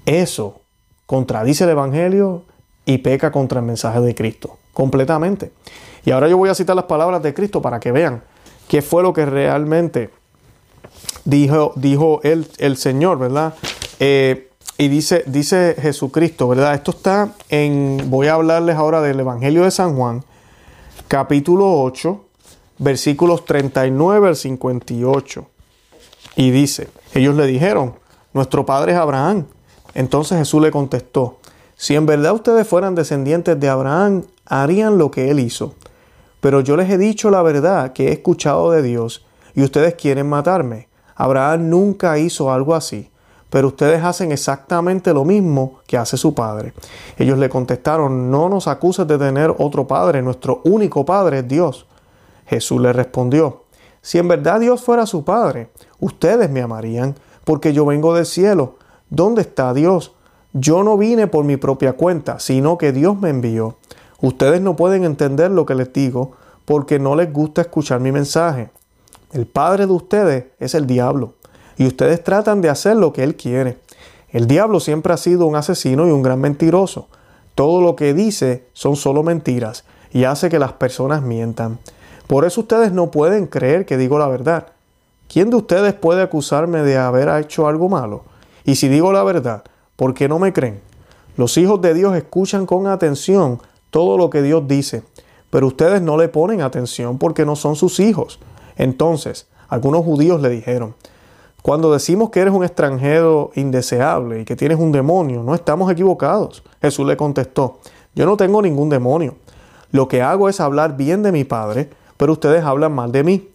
[0.06, 0.62] Eso
[1.06, 2.44] contradice el Evangelio
[2.86, 5.52] y peca contra el mensaje de Cristo, completamente.
[6.04, 8.24] Y ahora yo voy a citar las palabras de Cristo para que vean
[8.68, 10.10] qué fue lo que realmente
[11.26, 13.54] dijo, dijo el, el Señor, ¿verdad?
[14.00, 16.74] Eh, y dice, dice Jesucristo, ¿verdad?
[16.74, 20.24] Esto está en, voy a hablarles ahora del Evangelio de San Juan,
[21.08, 22.20] capítulo 8,
[22.80, 25.48] versículos 39 al 58.
[26.36, 27.96] Y dice, ellos le dijeron,
[28.34, 29.46] nuestro padre es Abraham.
[29.94, 31.38] Entonces Jesús le contestó,
[31.76, 35.76] si en verdad ustedes fueran descendientes de Abraham, harían lo que él hizo.
[36.40, 40.28] Pero yo les he dicho la verdad que he escuchado de Dios, y ustedes quieren
[40.30, 40.88] matarme.
[41.22, 43.12] Abraham nunca hizo algo así,
[43.52, 46.74] pero ustedes hacen exactamente lo mismo que hace su padre.
[47.16, 51.86] Ellos le contestaron, no nos acuses de tener otro padre, nuestro único padre es Dios.
[52.48, 53.66] Jesús le respondió,
[54.02, 58.78] si en verdad Dios fuera su padre, ustedes me amarían, porque yo vengo del cielo.
[59.12, 60.16] ¿Dónde está Dios?
[60.54, 63.78] Yo no vine por mi propia cuenta, sino que Dios me envió.
[64.22, 66.32] Ustedes no pueden entender lo que les digo,
[66.66, 68.72] porque no les gusta escuchar mi mensaje.
[69.32, 71.36] El padre de ustedes es el diablo,
[71.78, 73.78] y ustedes tratan de hacer lo que él quiere.
[74.30, 77.08] El diablo siempre ha sido un asesino y un gran mentiroso.
[77.56, 81.80] Todo lo que dice son solo mentiras y hace que las personas mientan.
[82.28, 84.68] Por eso ustedes no pueden creer que digo la verdad.
[85.28, 88.24] ¿Quién de ustedes puede acusarme de haber hecho algo malo?
[88.66, 89.64] Y si digo la verdad,
[89.96, 90.82] ¿por qué no me creen?
[91.38, 95.04] Los hijos de Dios escuchan con atención todo lo que Dios dice,
[95.50, 98.40] pero ustedes no le ponen atención porque no son sus hijos.
[98.82, 100.96] Entonces, algunos judíos le dijeron,
[101.62, 106.64] cuando decimos que eres un extranjero indeseable y que tienes un demonio, no estamos equivocados.
[106.82, 107.78] Jesús le contestó,
[108.16, 109.36] yo no tengo ningún demonio.
[109.92, 113.50] Lo que hago es hablar bien de mi Padre, pero ustedes hablan mal de mí.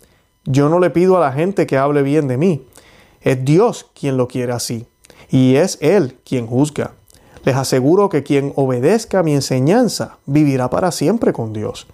[0.45, 2.65] Yo no le pido a la gente que hable bien de mí.
[3.21, 4.87] Es Dios quien lo quiere así.
[5.29, 6.93] Y es Él quien juzga.
[7.45, 11.89] Les aseguro que quien obedezca mi enseñanza vivirá para siempre con Dios.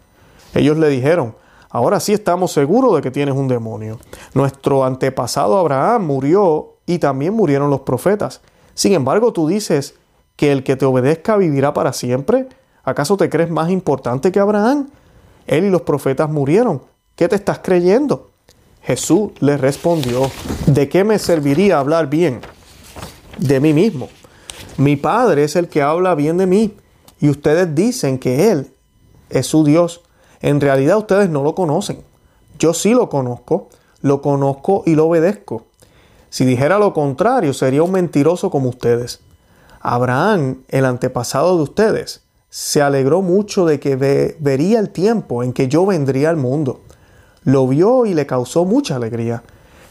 [0.54, 1.34] Ellos le dijeron,
[1.72, 3.98] ahora sí estamos seguros de que tienes un demonio.
[4.34, 8.40] Nuestro antepasado Abraham murió y también murieron los profetas.
[8.74, 9.96] Sin embargo, tú dices
[10.36, 12.48] que el que te obedezca vivirá para siempre.
[12.84, 14.88] ¿Acaso te crees más importante que Abraham?
[15.46, 16.82] Él y los profetas murieron.
[17.16, 18.30] ¿Qué te estás creyendo?
[18.82, 20.30] Jesús le respondió,
[20.66, 22.40] ¿de qué me serviría hablar bien?
[23.38, 24.08] De mí mismo.
[24.76, 26.76] Mi Padre es el que habla bien de mí
[27.20, 28.72] y ustedes dicen que Él
[29.30, 30.02] es su Dios.
[30.42, 32.02] En realidad ustedes no lo conocen.
[32.58, 33.68] Yo sí lo conozco,
[34.00, 35.66] lo conozco y lo obedezco.
[36.30, 39.20] Si dijera lo contrario, sería un mentiroso como ustedes.
[39.80, 45.68] Abraham, el antepasado de ustedes, se alegró mucho de que vería el tiempo en que
[45.68, 46.80] yo vendría al mundo.
[47.44, 49.42] Lo vio y le causó mucha alegría.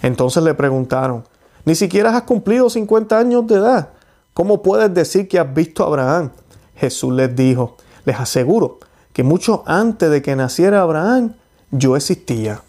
[0.02, 1.24] Entonces le preguntaron,
[1.64, 3.90] ni siquiera has cumplido 50 años de edad.
[4.34, 6.32] ¿Cómo puedes decir que has visto a Abraham?
[6.76, 8.80] Jesús les dijo, les aseguro
[9.14, 11.34] que mucho antes de que naciera Abraham,
[11.72, 12.62] yo existía.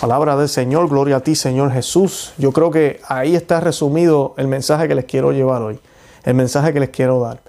[0.00, 2.32] Palabra del Señor, gloria a ti Señor Jesús.
[2.38, 5.78] Yo creo que ahí está resumido el mensaje que les quiero llevar hoy,
[6.24, 7.42] el mensaje que les quiero dar.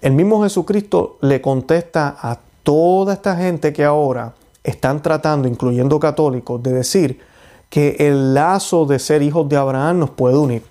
[0.00, 6.62] El mismo Jesucristo le contesta a toda esta gente que ahora están tratando, incluyendo católicos,
[6.62, 7.20] de decir
[7.68, 10.62] que el lazo de ser hijos de Abraham nos puede unir.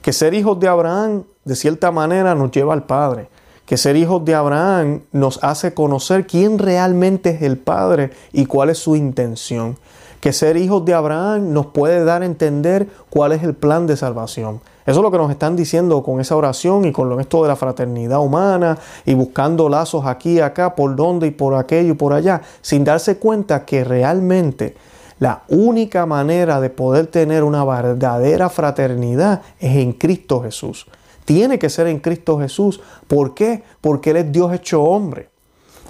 [0.00, 3.28] Que ser hijos de Abraham de cierta manera nos lleva al Padre.
[3.66, 8.70] Que ser hijos de Abraham nos hace conocer quién realmente es el Padre y cuál
[8.70, 9.78] es su intención.
[10.20, 13.96] Que ser hijos de Abraham nos puede dar a entender cuál es el plan de
[13.96, 14.60] salvación.
[14.84, 17.56] Eso es lo que nos están diciendo con esa oración y con esto de la
[17.56, 22.42] fraternidad humana y buscando lazos aquí acá, por donde y por aquello y por allá,
[22.62, 24.74] sin darse cuenta que realmente
[25.20, 30.86] la única manera de poder tener una verdadera fraternidad es en Cristo Jesús.
[31.24, 32.80] Tiene que ser en Cristo Jesús.
[33.06, 33.62] ¿Por qué?
[33.80, 35.28] Porque Él es Dios hecho hombre.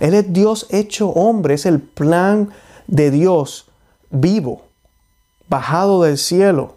[0.01, 1.55] Él es Dios hecho hombre.
[1.55, 2.51] Es el plan
[2.87, 3.69] de Dios
[4.11, 4.63] vivo,
[5.49, 6.77] bajado del cielo.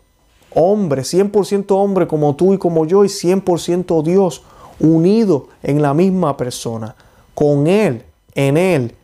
[0.53, 4.43] Hombre, 100% hombre como tú y como yo y 100% Dios
[4.79, 6.95] unido en la misma persona.
[7.33, 8.03] Con Él,
[8.35, 8.95] en Él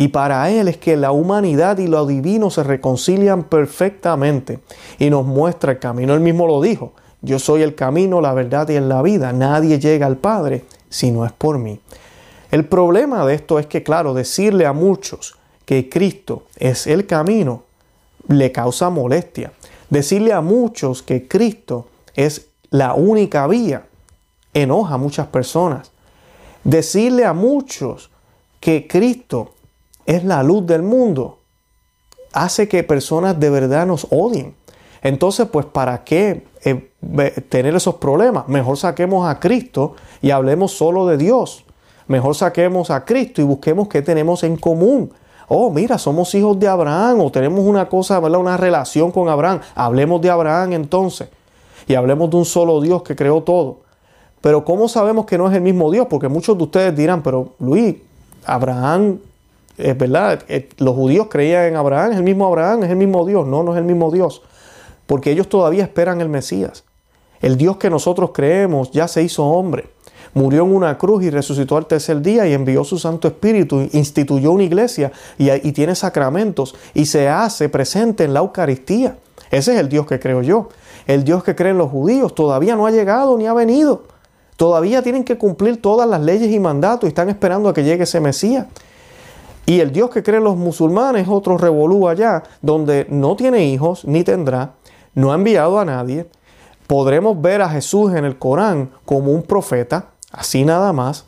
[0.00, 4.60] y para Él es que la humanidad y lo divino se reconcilian perfectamente
[5.00, 6.14] y nos muestra el camino.
[6.14, 9.32] Él mismo lo dijo, yo soy el camino, la verdad y la vida.
[9.32, 11.80] Nadie llega al Padre si no es por mí.
[12.50, 17.64] El problema de esto es que, claro, decirle a muchos que Cristo es el camino
[18.28, 19.52] le causa molestia.
[19.90, 23.86] Decirle a muchos que Cristo es la única vía
[24.54, 25.90] enoja a muchas personas.
[26.64, 28.10] Decirle a muchos
[28.60, 29.54] que Cristo
[30.06, 31.38] es la luz del mundo,
[32.32, 34.54] hace que personas de verdad nos odien.
[35.02, 36.90] Entonces, pues, ¿para qué eh,
[37.48, 38.48] tener esos problemas?
[38.48, 41.64] Mejor saquemos a Cristo y hablemos solo de Dios.
[42.06, 45.12] Mejor saquemos a Cristo y busquemos qué tenemos en común.
[45.48, 48.40] Oh, mira, somos hijos de Abraham o tenemos una cosa, ¿verdad?
[48.40, 49.60] una relación con Abraham.
[49.74, 51.28] Hablemos de Abraham entonces.
[51.86, 53.78] Y hablemos de un solo Dios que creó todo.
[54.40, 56.06] Pero ¿cómo sabemos que no es el mismo Dios?
[56.08, 57.96] Porque muchos de ustedes dirán, pero Luis,
[58.44, 59.18] Abraham
[59.78, 63.24] es verdad, eh, los judíos creían en Abraham, es el mismo Abraham, es el mismo
[63.24, 63.46] Dios.
[63.46, 64.42] No, no es el mismo Dios,
[65.08, 66.84] porque ellos todavía esperan el Mesías.
[67.40, 69.90] El Dios que nosotros creemos ya se hizo hombre.
[70.34, 74.52] murió en una cruz y resucitó al tercer día y envió su Santo Espíritu, instituyó
[74.52, 79.16] una iglesia y, tiene sacramentos y se hace presente en la Eucaristía.
[79.50, 80.68] Ese es el Dios que creo yo.
[81.06, 84.02] El Dios que creen los judíos todavía no ha llegado ni ha venido.
[84.56, 88.02] Todavía tienen que cumplir todas las leyes y mandatos y están esperando a que llegue
[88.02, 88.66] ese Mesías.
[89.68, 94.06] Y el Dios que creen los musulmanes es otro revolú allá, donde no tiene hijos
[94.06, 94.72] ni tendrá,
[95.18, 96.26] no ha enviado a nadie.
[96.86, 101.24] Podremos ver a Jesús en el Corán como un profeta, así nada más.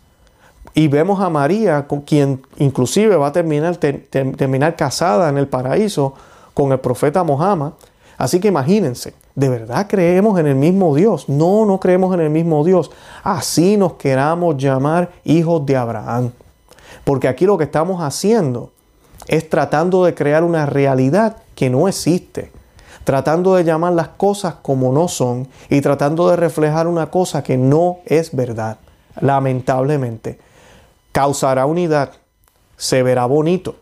[0.75, 6.15] Y vemos a María, con quien inclusive va a terminar, terminar casada en el paraíso
[6.55, 7.73] con el profeta Mohammed.
[8.17, 11.29] Así que imagínense, ¿de verdad creemos en el mismo Dios?
[11.29, 12.93] No, no creemos en el mismo Dios.
[13.25, 16.31] Así nos queramos llamar hijos de Abraham.
[17.03, 18.71] Porque aquí lo que estamos haciendo
[19.27, 22.53] es tratando de crear una realidad que no existe.
[23.05, 27.57] Tratando de llamar las cosas como no son y tratando de reflejar una cosa que
[27.57, 28.79] no es verdad.
[29.21, 30.39] Lamentablemente.
[31.13, 32.13] Causará unidad,
[32.77, 33.75] se verá bonito,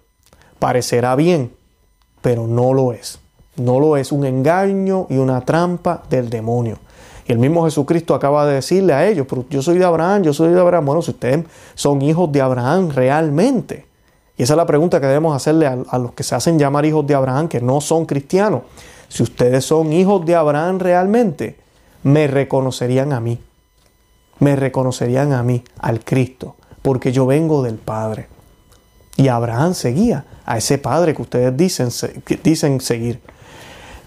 [0.58, 1.52] parecerá bien,
[2.22, 3.18] pero no lo es.
[3.56, 6.78] No lo es un engaño y una trampa del demonio.
[7.28, 10.54] Y el mismo Jesucristo acaba de decirle a ellos, yo soy de Abraham, yo soy
[10.54, 10.86] de Abraham.
[10.86, 13.86] Bueno, si ustedes son hijos de Abraham realmente.
[14.38, 17.06] Y esa es la pregunta que debemos hacerle a, los que se hacen llamar hijos
[17.06, 18.62] de Abraham, que no son cristianos.
[19.08, 21.56] Si ustedes son hijos de Abraham realmente,
[22.02, 23.40] me reconocerían a mí.
[24.38, 28.28] Me reconocerían a mí, al Cristo, porque yo vengo del Padre.
[29.16, 31.88] Y Abraham seguía a ese Padre que ustedes dicen,
[32.44, 33.20] dicen seguir.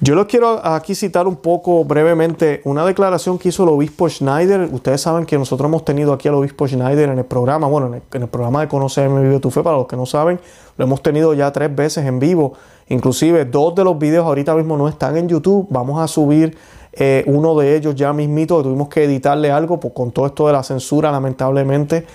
[0.03, 4.67] Yo les quiero aquí citar un poco brevemente una declaración que hizo el obispo Schneider.
[4.71, 8.01] Ustedes saben que nosotros hemos tenido aquí al obispo Schneider en el programa, bueno, en
[8.23, 10.39] el, programa de Conocerme Vive tu Fe, para los que no saben,
[10.77, 12.53] lo hemos tenido ya tres veces en vivo.
[12.91, 15.65] Inclusive dos de los videos ahorita mismo no están en YouTube.
[15.69, 16.57] Vamos a subir
[16.91, 20.45] eh, uno de ellos ya mismito, que tuvimos que editarle algo pues, con todo esto
[20.47, 22.05] de la censura, lamentablemente.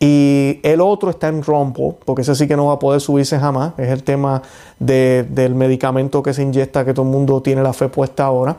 [0.00, 3.38] Y el otro está en Rumble, porque ese sí que no va a poder subirse
[3.38, 3.74] jamás.
[3.78, 4.42] Es el tema
[4.80, 8.56] del medicamento que se inyecta, que todo el mundo tiene la fe puesta ahora.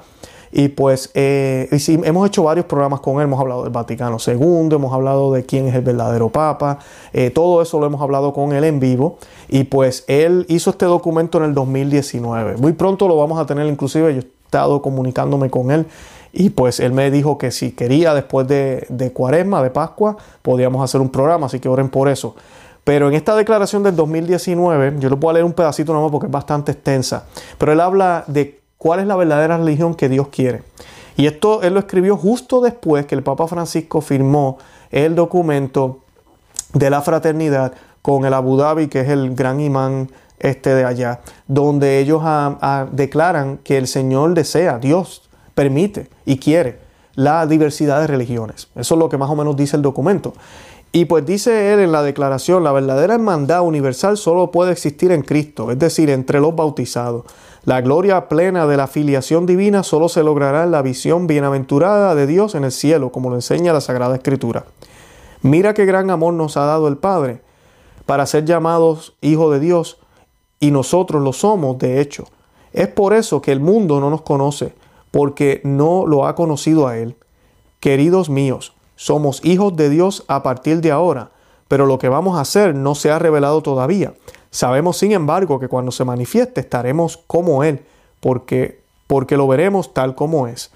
[0.57, 1.67] Y pues eh,
[2.05, 5.67] hemos hecho varios programas con él, hemos hablado del Vaticano II, hemos hablado de quién
[5.67, 6.79] es el verdadero Papa,
[7.11, 9.17] eh, todo eso lo hemos hablado con él en vivo.
[9.49, 12.55] Y pues él hizo este documento en el 2019.
[12.55, 15.87] Muy pronto lo vamos a tener, inclusive yo he estado comunicándome con él
[16.31, 21.01] y pues él me dijo que si quería después de, cuaresma, de Pascua, podíamos hacer
[21.01, 22.33] un programa, así que oren por eso.
[22.85, 26.27] Pero en esta declaración del 2019, yo le voy a leer un pedacito nomás porque
[26.27, 27.25] es bastante extensa,
[27.57, 30.63] pero él habla de cuál es la verdadera religión que Dios quiere.
[31.17, 34.57] Y esto él lo escribió justo después que el Papa Francisco firmó
[34.91, 35.99] el documento
[36.73, 40.09] de la fraternidad con el Abu Dhabi, que es el gran imán
[40.39, 42.21] este de allá, donde ellos
[42.91, 46.79] declaran que el Señor desea, Dios permite y quiere
[47.15, 48.67] la diversidad de religiones.
[48.75, 50.33] Eso es lo que más o menos dice el documento.
[50.91, 55.23] Y pues dice él en la declaración, la verdadera hermandad universal solo puede existir en
[55.23, 57.25] Cristo, es decir, entre los bautizados.
[57.65, 62.27] La gloria plena de la filiación divina solo se logrará en la visión bienaventurada de
[62.27, 64.65] Dios en el cielo, como lo enseña la Sagrada Escritura.
[65.41, 67.41] Mira qué gran amor nos ha dado el Padre
[68.05, 69.97] para ser llamados hijos de Dios,
[70.59, 72.25] y nosotros lo somos, de hecho.
[72.71, 74.75] Es por eso que el mundo no nos conoce,
[75.09, 77.15] porque no lo ha conocido a Él.
[77.79, 81.31] Queridos míos, somos hijos de Dios a partir de ahora,
[81.67, 84.13] pero lo que vamos a hacer no se ha revelado todavía.
[84.55, 87.81] Sabemos, sin embargo, que cuando se manifieste estaremos como Él,
[88.21, 90.71] porque, porque lo veremos tal como es.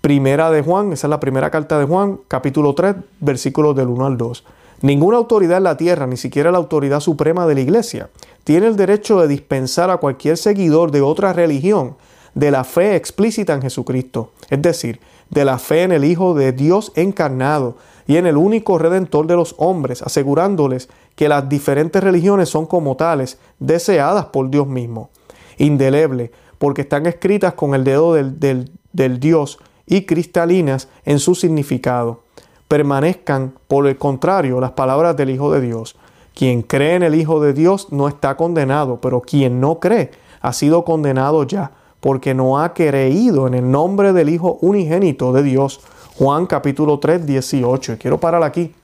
[0.00, 4.06] Primera de Juan, esa es la primera carta de Juan, capítulo 3, versículos del 1
[4.06, 4.44] al 2.
[4.82, 8.08] Ninguna autoridad en la tierra, ni siquiera la autoridad suprema de la iglesia,
[8.44, 11.96] tiene el derecho de dispensar a cualquier seguidor de otra religión
[12.36, 15.00] de la fe explícita en Jesucristo, es decir,
[15.32, 19.34] de la fe en el Hijo de Dios encarnado y en el único redentor de
[19.34, 25.08] los hombres, asegurándoles que las diferentes religiones son como tales, deseadas por Dios mismo,
[25.56, 32.20] indeleble, porque están escritas con el dedo del, del Dios y cristalinas en su significado.
[32.68, 35.96] Permanezcan, por el contrario, las palabras del Hijo de Dios.
[36.34, 40.10] Quien cree en el Hijo de Dios no está condenado, pero quien no cree
[40.42, 45.44] ha sido condenado ya porque no ha creído en el nombre del Hijo unigénito de
[45.44, 45.78] Dios.
[46.18, 47.92] Juan capítulo 3, 18.
[47.92, 48.74] Y quiero parar aquí.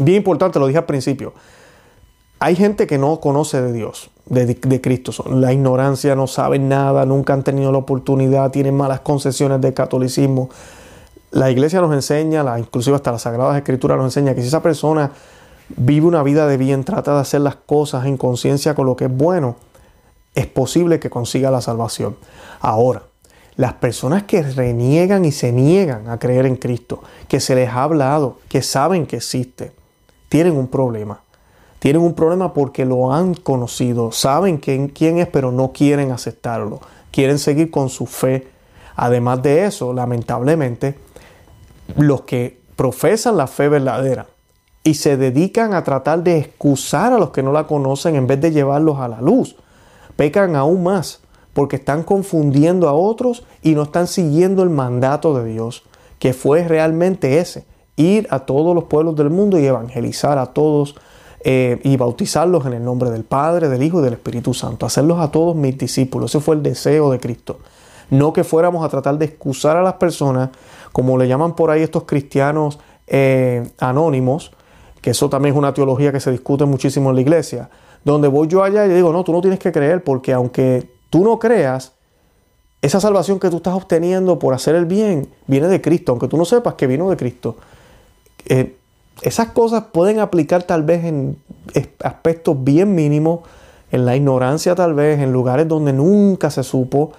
[0.00, 1.34] Bien importante, lo dije al principio.
[2.38, 5.12] Hay gente que no conoce de Dios, de, Cristo.
[5.34, 10.48] La ignorancia, no saben nada, nunca han tenido la oportunidad, tienen malas concesiones del catolicismo.
[11.30, 14.62] La iglesia nos enseña, la, inclusive hasta las Sagradas Escrituras nos enseña que si esa
[14.62, 15.10] persona
[15.76, 19.04] vive una vida de bien, trata de hacer las cosas en conciencia con lo que
[19.04, 19.56] es bueno,
[20.34, 22.16] es posible que consiga la salvación.
[22.60, 23.02] Ahora,
[23.56, 27.84] las personas que reniegan y se niegan a creer en Cristo, que se les ha
[27.84, 29.72] hablado, que saben que existe,
[30.28, 31.20] tienen un problema.
[31.78, 36.80] Tienen un problema porque lo han conocido, saben quién, quién es, pero no quieren aceptarlo.
[37.12, 38.48] Quieren seguir con su fe.
[38.96, 40.98] Además de eso, lamentablemente,
[41.96, 44.26] los que profesan la fe verdadera
[44.82, 48.40] y se dedican a tratar de excusar a los que no la conocen en vez
[48.40, 49.56] de llevarlos a la luz,
[50.16, 51.20] pecan aún más
[51.54, 55.84] porque están confundiendo a otros y no están siguiendo el mandato de Dios,
[56.18, 57.64] que fue realmente ese,
[57.96, 60.96] ir a todos los pueblos del mundo y evangelizar a todos
[61.44, 65.20] eh, y bautizarlos en el nombre del Padre, del Hijo y del Espíritu Santo, hacerlos
[65.20, 66.32] a todos mis discípulos.
[66.34, 67.60] Ese fue el deseo de Cristo.
[68.10, 70.50] No que fuéramos a tratar de excusar a las personas,
[70.92, 74.52] como le llaman por ahí estos cristianos eh, anónimos,
[75.00, 77.70] que eso también es una teología que se discute muchísimo en la iglesia,
[78.04, 81.24] donde voy yo allá y digo, no, tú no tienes que creer porque aunque tú
[81.24, 81.92] no creas,
[82.82, 86.36] esa salvación que tú estás obteniendo por hacer el bien viene de Cristo, aunque tú
[86.36, 87.56] no sepas que vino de Cristo.
[88.46, 88.76] Eh,
[89.22, 91.38] esas cosas pueden aplicar tal vez en
[92.02, 93.40] aspectos bien mínimos,
[93.90, 97.12] en la ignorancia tal vez, en lugares donde nunca se supo,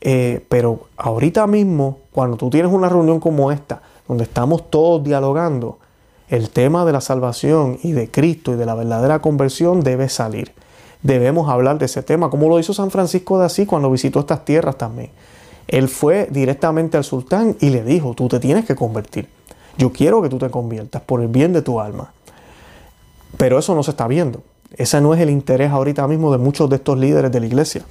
[0.00, 5.79] eh, pero ahorita mismo, cuando tú tienes una reunión como esta, donde estamos todos dialogando,
[6.30, 10.52] el tema de la salvación y de Cristo y de la verdadera conversión debe salir
[11.02, 14.44] debemos hablar de ese tema, como lo hizo San Francisco de Asís cuando visitó estas
[14.44, 15.10] tierras también.
[15.68, 19.28] Él fue directamente al sultán y le dijo, tú te tienes que convertir.
[19.78, 22.12] Yo quiero que tú te conviertas por el bien de tu alma.
[23.36, 24.42] Pero eso no se está viendo.
[24.76, 27.84] Ese no es el interés ahorita mismo de muchos de estos líderes de la iglesia.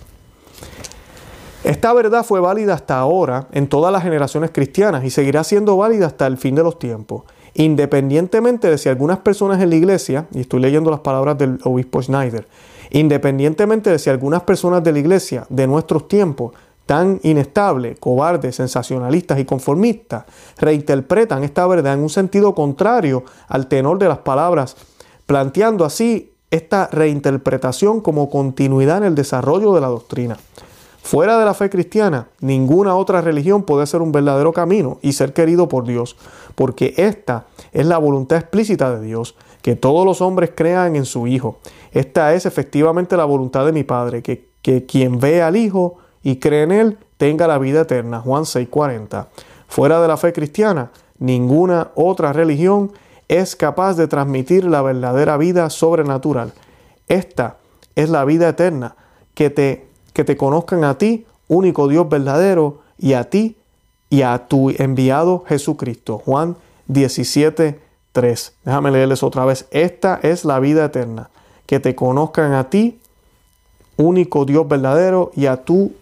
[1.63, 6.07] Esta verdad fue válida hasta ahora en todas las generaciones cristianas y seguirá siendo válida
[6.07, 7.23] hasta el fin de los tiempos,
[7.53, 12.01] independientemente de si algunas personas en la iglesia, y estoy leyendo las palabras del obispo
[12.01, 12.47] Schneider,
[12.91, 16.53] Independientemente de si algunas personas de la iglesia de nuestros tiempos,
[16.85, 20.25] tan inestables, cobardes, sensacionalistas y conformistas,
[20.57, 24.75] reinterpretan esta verdad en un sentido contrario al tenor de las palabras,
[25.27, 30.37] planteando así esta reinterpretación como continuidad en el desarrollo de la doctrina.
[31.09, 35.33] Fuera de la fe cristiana, ninguna otra religión puede ser un verdadero camino y ser
[35.33, 36.15] querido por Dios,
[36.53, 41.25] porque esta es la voluntad explícita de Dios, que todos los hombres crean en su
[41.25, 41.57] Hijo.
[41.93, 44.45] Esta es efectivamente la voluntad de mi Padre, que,
[44.85, 48.19] quien ve al Hijo y cree en Él tenga la vida eterna.
[48.19, 49.29] Juan 6:40.
[49.67, 52.91] Fuera de la fe cristiana, ninguna otra religión
[53.27, 56.53] es capaz de transmitir la verdadera vida sobrenatural.
[57.07, 57.57] Esta
[57.95, 58.95] es la vida eterna,
[59.33, 59.88] que te,
[60.19, 63.55] que te conozcan a ti, único Dios verdadero, y a ti
[64.09, 66.17] y a tu enviado Jesucristo.
[66.25, 66.57] Juan
[66.87, 67.79] 17,
[68.11, 68.53] 3.
[68.65, 69.65] Déjame leerles otra vez.
[69.71, 71.29] Esta es la vida eterna,
[71.65, 72.99] que te conozcan a ti,
[73.95, 75.93] único Dios verdadero, y a tu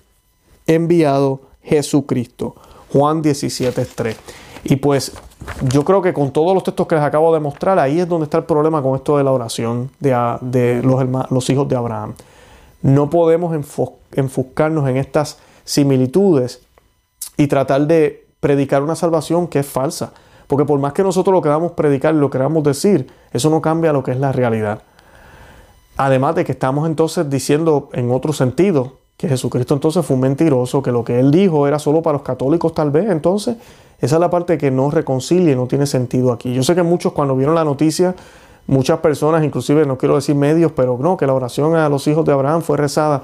[0.65, 2.55] enviado Jesucristo.
[2.91, 4.17] Juan 17, 3.
[4.63, 5.11] Y pues
[5.71, 8.23] yo creo que con todos los textos que les acabo de mostrar, ahí es donde
[8.23, 12.15] está el problema con esto de la oración de, de los, los hijos de Abraham.
[12.87, 13.53] No podemos
[14.13, 16.61] enfocarnos en estas similitudes
[17.35, 20.13] y tratar de predicar una salvación que es falsa.
[20.47, 24.03] Porque por más que nosotros lo queramos predicar lo queramos decir, eso no cambia lo
[24.03, 24.83] que es la realidad.
[25.97, 30.81] Además de que estamos entonces diciendo en otro sentido que Jesucristo entonces fue un mentiroso,
[30.81, 33.57] que lo que él dijo era solo para los católicos tal vez, entonces
[33.99, 36.53] esa es la parte que no reconcilia y no tiene sentido aquí.
[36.53, 38.15] Yo sé que muchos cuando vieron la noticia,
[38.67, 42.25] muchas personas, inclusive no quiero decir medios, pero no, que la oración a los hijos
[42.25, 43.23] de Abraham fue rezada.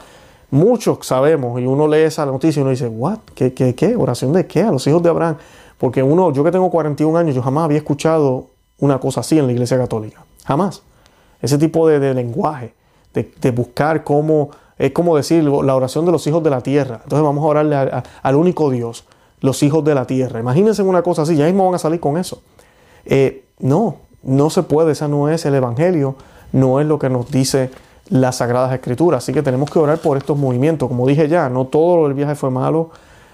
[0.49, 3.19] Muchos sabemos y uno lee esa noticia y uno dice, ¿what?
[3.35, 3.95] ¿Qué, qué, qué?
[3.95, 4.63] ¿Oración de qué?
[4.63, 5.37] A los hijos de Abraham.
[5.77, 8.47] Porque uno, yo que tengo 41 años, yo jamás había escuchado
[8.79, 10.23] una cosa así en la iglesia católica.
[10.45, 10.83] Jamás.
[11.41, 12.73] Ese tipo de, lenguaje,
[13.13, 17.01] de, buscar cómo, es como decir la oración de los hijos de la tierra.
[17.03, 17.75] Entonces vamos a orarle
[18.21, 19.05] al único Dios,
[19.41, 20.39] los hijos de la tierra.
[20.39, 22.41] Imagínense una cosa así, ya mismo van a salir con eso.
[23.05, 26.15] Eh, no, no se puede, esa no es el Evangelio,
[26.51, 27.69] no es lo que nos dice
[28.09, 29.23] las Sagradas Escrituras.
[29.23, 30.87] Así que tenemos que orar por estos movimientos.
[30.87, 32.91] Como dije ya, no todo lo del viaje fue malo,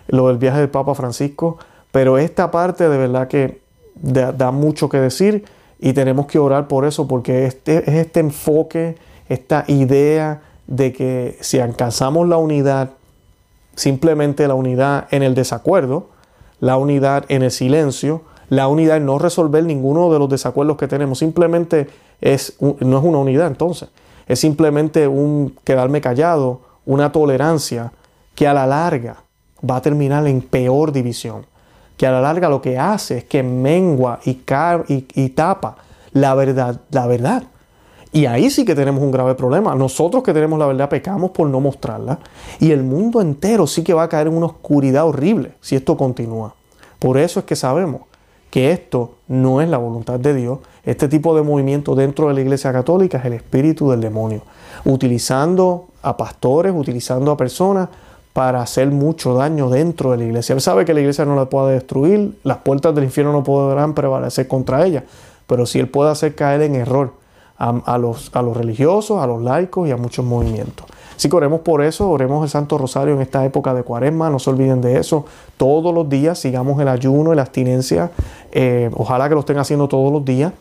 [0.07, 1.57] lo del viaje del Papa Francisco,
[1.91, 3.61] pero esta parte de verdad que
[4.01, 5.45] da, mucho que decir
[5.79, 11.37] y tenemos que orar por eso porque este, es este enfoque, esta idea de que
[11.41, 12.91] si alcanzamos la unidad,
[13.75, 16.09] simplemente la unidad en el desacuerdo,
[16.59, 20.87] la unidad en el silencio, la unidad en no resolver ninguno de los desacuerdos que
[20.87, 21.87] tenemos, simplemente
[22.21, 23.89] es no es una unidad entonces,
[24.27, 27.93] es simplemente un quedarme callado, una tolerancia
[28.35, 29.23] que a la larga
[29.67, 31.45] va a terminar en peor división
[31.99, 34.39] que a la larga lo que hace es que mengua y,
[34.87, 35.75] y, y tapa
[36.13, 37.43] la verdad, la verdad.
[38.13, 39.75] Y ahí sí que tenemos un grave problema.
[39.75, 42.19] Nosotros que tenemos la verdad pecamos por no mostrarla.
[42.61, 45.97] Y el mundo entero sí que va a caer en una oscuridad horrible si esto
[45.97, 46.55] continúa.
[46.99, 48.03] Por eso es que sabemos
[48.49, 50.59] que esto no es la voluntad de Dios.
[50.83, 54.41] Este tipo de movimiento dentro de la Iglesia Católica es el espíritu del demonio,
[54.85, 57.89] utilizando a pastores, utilizando a personas
[58.33, 60.53] para hacer mucho daño dentro de la iglesia.
[60.53, 63.93] Él sabe que la iglesia no la puede destruir, las puertas del infierno no podrán
[63.93, 65.03] prevalecer contra ella,
[65.47, 67.13] pero sí él puede hacer caer en error
[67.57, 70.85] a, los, a los religiosos, a los laicos y a muchos movimientos.
[71.19, 74.39] Así que oremos por eso, oremos el Santo Rosario en esta época de cuaresma, no
[74.39, 75.25] se olviden de eso.
[75.57, 78.11] Todos los días sigamos el ayuno y la abstinencia,
[78.53, 80.53] eh, ojalá que lo estén haciendo todos los días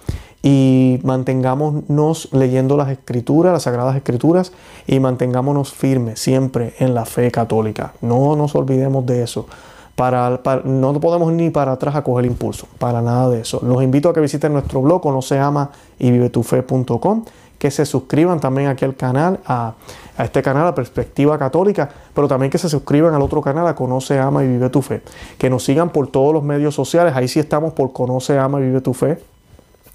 [0.43, 4.51] y mantengámonos leyendo las escrituras, las sagradas escrituras
[4.89, 7.93] y mantengámonos firmes siempre en la fe católica.
[8.01, 9.47] No nos olvidemos de eso.
[9.95, 13.61] Para, no podemos ni para atrás a coger impulso, para nada de eso.
[13.63, 17.25] Los invito a que visiten nuestro blog, no se ama y vivetufe.com,
[17.59, 19.75] que se suscriban también aquí al canal, a,
[20.17, 23.75] a, este canal, a Perspectiva Católica, pero también que se suscriban al otro canal, a
[23.75, 25.03] Conoce, Ama y Vive tu Fe.
[25.39, 28.65] Que nos sigan por todos los medios sociales, ahí sí estamos por Conoce, Ama y
[28.65, 29.19] Vive tu Fe.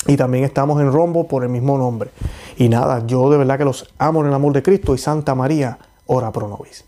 [0.07, 2.09] Y también estamos en Rombo por el mismo nombre.
[2.57, 5.33] Y nada, yo de verdad que los amo en el amor de Cristo y Santa
[5.33, 6.83] María, ora pro nobis.